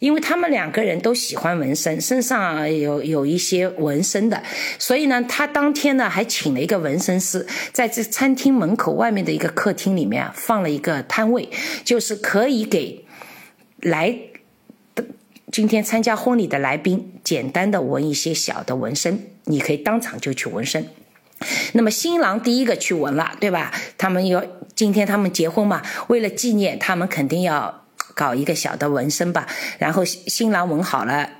[0.00, 4.42] 因为他们两个人都喜欢纹身，身上有有一些纹身的，
[4.78, 11.48] 所以呢，他当天呢还请了一个纹身师，在这餐厅门口外面的一个客厅里面放了一个摊位，
[11.84, 13.04] 就是可以给
[13.80, 14.16] 来
[15.50, 20.88] 今天参加婚礼的来宾简单的纹一些小的纹身，你可以当场就去纹身。
[21.72, 23.72] 那么新郎第一个去纹了，对吧？
[23.96, 24.44] 他们要
[24.74, 27.87] 今天他们结婚嘛，为了纪念，他们肯定要。
[28.18, 29.46] 搞一个小的纹身吧，
[29.78, 31.30] 然后新郎纹好了，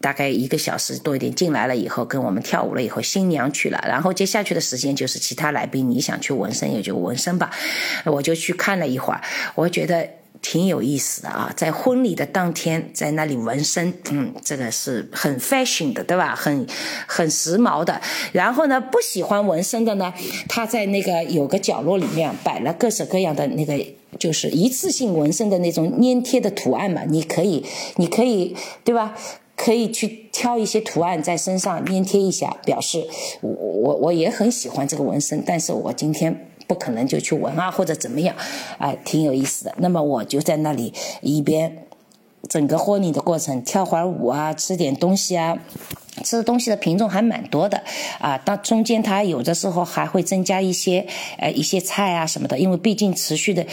[0.00, 7.50] 大概一个小时多一点进来了以后，跟我们跳舞了以后，新娘去了，然后接下去的时间就是其他来宾，你想去纹身也就纹身吧，
[8.04, 9.20] 我就去看了一会儿，
[9.56, 10.08] 我觉得。
[10.42, 16.34] 挺有意思的啊，在婚礼的当天在那里纹身，嗯，这个是很 fashion 的，对吧？
[16.34, 16.66] 很
[17.06, 18.00] 很时髦的。
[18.32, 20.10] 然后呢，不喜欢纹身的呢，
[20.48, 23.74] 他在那个有个角落里面摆了各式各样的那个，
[24.18, 27.04] 就是一次性纹身的那种粘贴的图案嘛。
[27.04, 27.64] 你可以，
[27.96, 29.16] 你可以，对吧？
[29.56, 33.06] 可以去挑一些图案在身上粘贴一下，表示
[33.42, 36.46] 我我我也很喜欢这个纹身，但是我今天。
[36.66, 38.32] 不可能就去纹啊，或者怎么样，
[38.78, 39.74] 哎，挺有意思的。
[39.78, 41.84] 那么我就在那里一边，
[42.48, 45.58] 整个婚礼的过程跳会儿舞啊，吃点东西啊。
[46.24, 47.82] 吃的东西的品种还蛮多的
[48.18, 51.06] 啊，到中间它有的时候还会增加一些
[51.38, 53.66] 呃一些菜啊什么的，因为毕竟持续的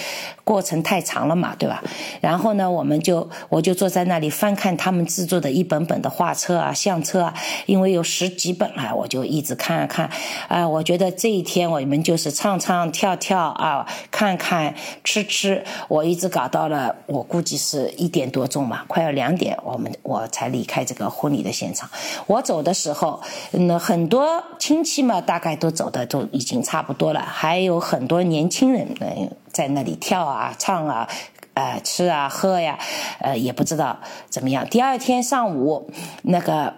[0.43, 1.84] 过程太长了嘛，对吧？
[2.22, 7.34] 然后呢，我们就我就坐在那里翻看他们制作的一本本的画册啊、相册啊，
[7.66, 10.10] 因为有十几本啊，我就一直看啊看
[10.48, 10.68] 啊。
[10.68, 14.74] 我觉得这一天我们就是唱唱跳跳啊，看看
[15.04, 21.89] 吃吃，我一直搞到了我估计是一点多钟嘛，快要两点，我们我才离开这个婚礼的现场。
[22.26, 23.20] 我我走的时候，
[23.52, 28.88] 那很多亲戚嘛，大概都走的都已经差不多了，还有很多年轻人
[29.52, 31.10] 在那里跳啊、唱啊、
[31.56, 32.78] 呃、吃啊、喝呀，
[33.20, 33.98] 呃，也不知道
[34.30, 34.68] 怎么样。
[34.70, 35.90] 第二天上午，
[36.22, 36.76] 那个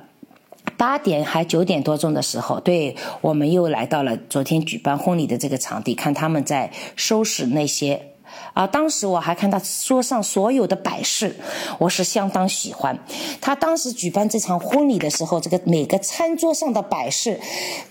[0.78, 8.09] 八点还九点多钟的时候，对我们又来到了昨天举办婚礼的这个场地，看他们在收拾那些。
[8.54, 11.36] 啊，当时我还看他桌上所有的摆饰，
[11.78, 12.98] 我是相当喜欢。
[13.40, 17.40] 他当时举办这场婚礼的时候，这个每个餐桌上的摆饰，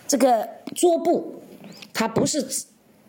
[0.07, 1.43] 这个桌布，
[1.95, 2.47] 他不是，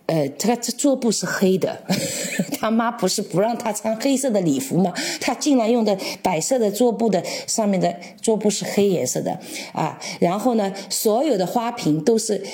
[0.05, 1.81] 呃，这个这桌布是黑的，
[2.59, 4.93] 他妈不是不让他穿黑色的礼服吗？
[5.19, 9.39] 他竟然用的摆设的桌布的上面的桌布是黑颜色的
[9.73, 12.45] 啊，然后呢，所有的花瓶都是。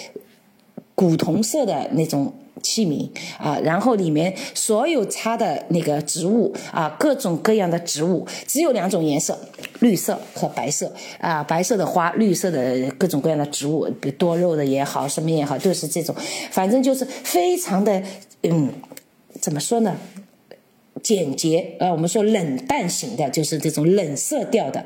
[0.96, 2.34] 古铜色的那种。
[2.64, 9.38] 器皿啊，然后里面所有插的那个植物啊，各种各样的植物，只有两种颜色，
[9.82, 16.16] 绿色和白色啊，白色的花，绿色的各种各样的植物，比多肉的也好，什么也好，都是这种，
[16.50, 18.02] 反正就是非常的，
[18.44, 18.74] 嗯，
[19.40, 19.98] 怎么说呢？
[21.04, 24.84] 简洁啊，我们说冷淡型的，就是这种冷色调的。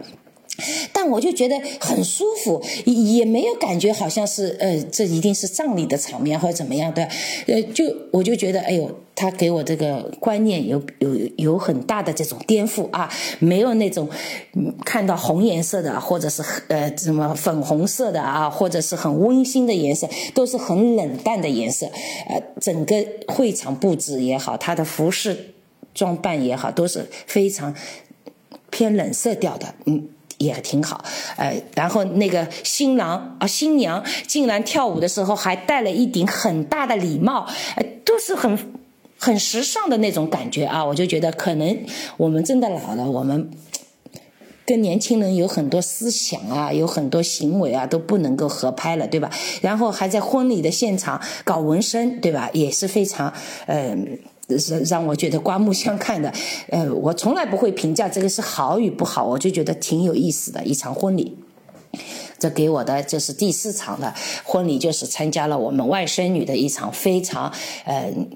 [0.94, 7.08] 但我就觉得很舒服，也没有感觉好像是呃，这一定是葬礼的场面或者怎么样的，
[7.48, 14.10] 呃，就我就觉得，哎呦，他给我这个观念有有有很大的这种颠覆啊，没有那种
[14.86, 21.86] 看到红颜色的或者是呃什么粉红色的啊，或者是很温馨的颜色，都是很冷淡的颜色，
[22.30, 25.54] 呃，整个会场布置也好，他的服饰
[25.94, 27.76] 装扮也好，都是非常
[28.70, 30.08] 偏冷色调的，嗯。
[30.40, 31.04] 也挺好，
[31.38, 38.58] 呃，然后那个新郎啊新娘竟然跳舞的时候还戴了一顶很大的礼帽，呃，都是很
[39.20, 40.84] 很时尚的那种感觉啊！
[40.84, 41.78] 我就觉得可能
[42.16, 43.52] 我们真的老了，我们
[44.66, 49.30] 跟年轻人有很多思想啊，有很多行为啊都不能够合拍了，对吧？
[49.62, 52.50] 然后还在婚礼的现场搞纹身，对吧？
[52.54, 53.34] 也是非常
[53.68, 54.18] 嗯。
[54.58, 56.34] 是让我觉得刮目相看的，
[56.70, 61.38] 呃，我从来不会评价这个是好与不好，我就觉得挺有意思的一场婚礼。
[62.40, 67.54] 这给我的这是第四场的婚礼，就是参加了我们外甥女的一场非常，
[67.86, 68.30] 嗯。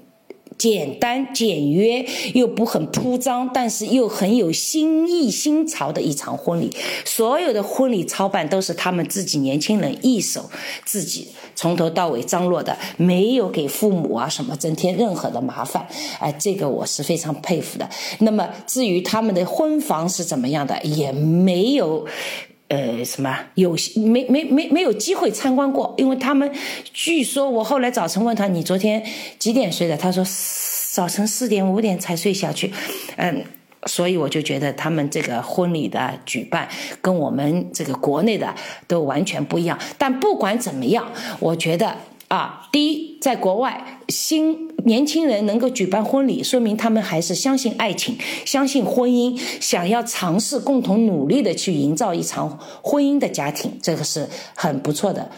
[0.56, 6.70] 简单简约又不很铺张，但是又很有新意新潮的一场婚礼。
[7.04, 10.50] 所有的婚礼操办都是他们自己年轻人一手
[10.84, 15.86] 自己从头到尾张罗的，没有给父母啊什么增添任何的麻烦。
[16.18, 17.88] 哎，这个我是非常佩服的。
[18.20, 22.06] 那么至于他们的婚房是怎么样的，也没有。
[22.74, 25.94] 呃，什么有没没没没有机会参观过？
[25.96, 26.50] 因为他们
[26.92, 29.00] 据说我后来早晨问他，你昨天
[29.38, 29.96] 几点睡的？
[29.96, 30.24] 他说
[30.92, 32.72] 早晨四点五点才睡下去。
[33.14, 33.44] 嗯，
[33.86, 36.68] 所以我就觉得他们这个婚礼的举办
[37.00, 38.52] 跟我们这个国内的
[38.88, 39.78] 都完全不一样。
[39.96, 41.96] 但不管怎么样，我觉得。
[42.28, 55.30] 啊，第一，在国外，新年轻人能够举办婚礼，说明他们还是相信爱情，相信婚姻，想要尝试共同努力的去营造一场婚姻的家庭，这个是很不错的，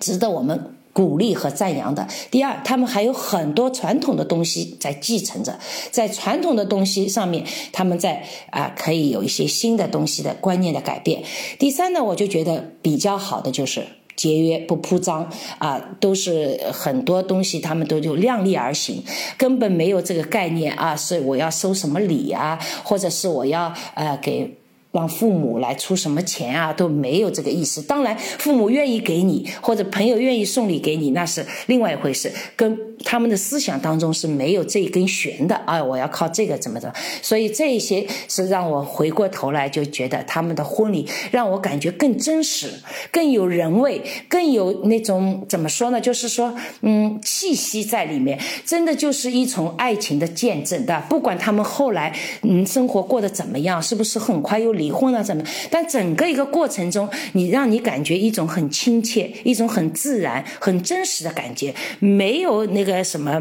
[0.00, 2.06] 值得我们鼓励和赞扬的。
[2.30, 5.58] 第二，他们还有很多传统的东西在继承着，
[5.90, 11.22] 在传统的东西上面，他们在啊可以有一些新的东西的观念的改变。
[11.58, 13.86] 第三呢，我就觉得比较好的就是。
[14.22, 19.02] 节约不铺张啊，都是很多东西，他们都就量力而行，
[19.36, 24.58] 根本没有这个概念啊，是我要收什么礼啊，或者是我要呃给。
[24.92, 27.80] 让父母来出什么钱啊，都没有这个意思。
[27.80, 32.30] 当然，父母愿意给你，或者朋友愿意送礼给你，那是另外一回事。
[32.54, 35.82] 跟他们的思想当中是没有这一根弦的啊！
[35.82, 36.92] 我要靠这个怎么着？
[37.22, 42.68] 所以这一些是让我回过头来就觉得他们的婚礼让我感觉更真实、
[43.12, 46.00] 更有人味、更有那种怎么说呢？
[46.00, 48.36] 就是说，嗯，气息在里面，
[48.66, 51.00] 真的就是一种爱情的见证的。
[51.08, 54.72] 不管他们后来嗯生活过得怎么样，是不是很快又。
[54.72, 55.44] 离婚了怎么？
[55.70, 63.40] 但整个一个过程中，你让你感觉一种很亲切、一种很自然、很真实的感觉，没有那个什么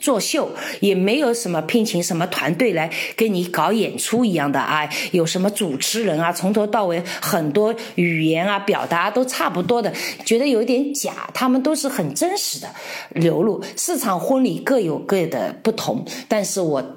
[0.00, 0.50] 作秀，
[0.80, 9.92] 也没有什么聘请什么团队来给你搞演出一样的啊，有什么主持人啊，从头到尾很多语言啊表达都差不多的，
[10.24, 11.30] 觉得有点假。
[11.32, 12.68] 他们都是很真实的
[13.10, 13.62] 流露。
[13.76, 16.96] 四场婚礼各有各的不同，但是我。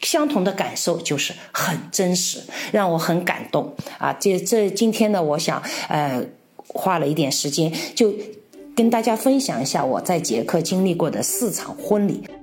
[0.00, 2.38] 相同的感受就是很真实，
[2.70, 4.12] 让我很感动啊！
[4.12, 6.24] 这这今天呢，我想呃
[6.68, 8.14] 花了一点时间，就
[8.78, 12.37] 跟大家分享一下我在捷克经历过的四场婚礼。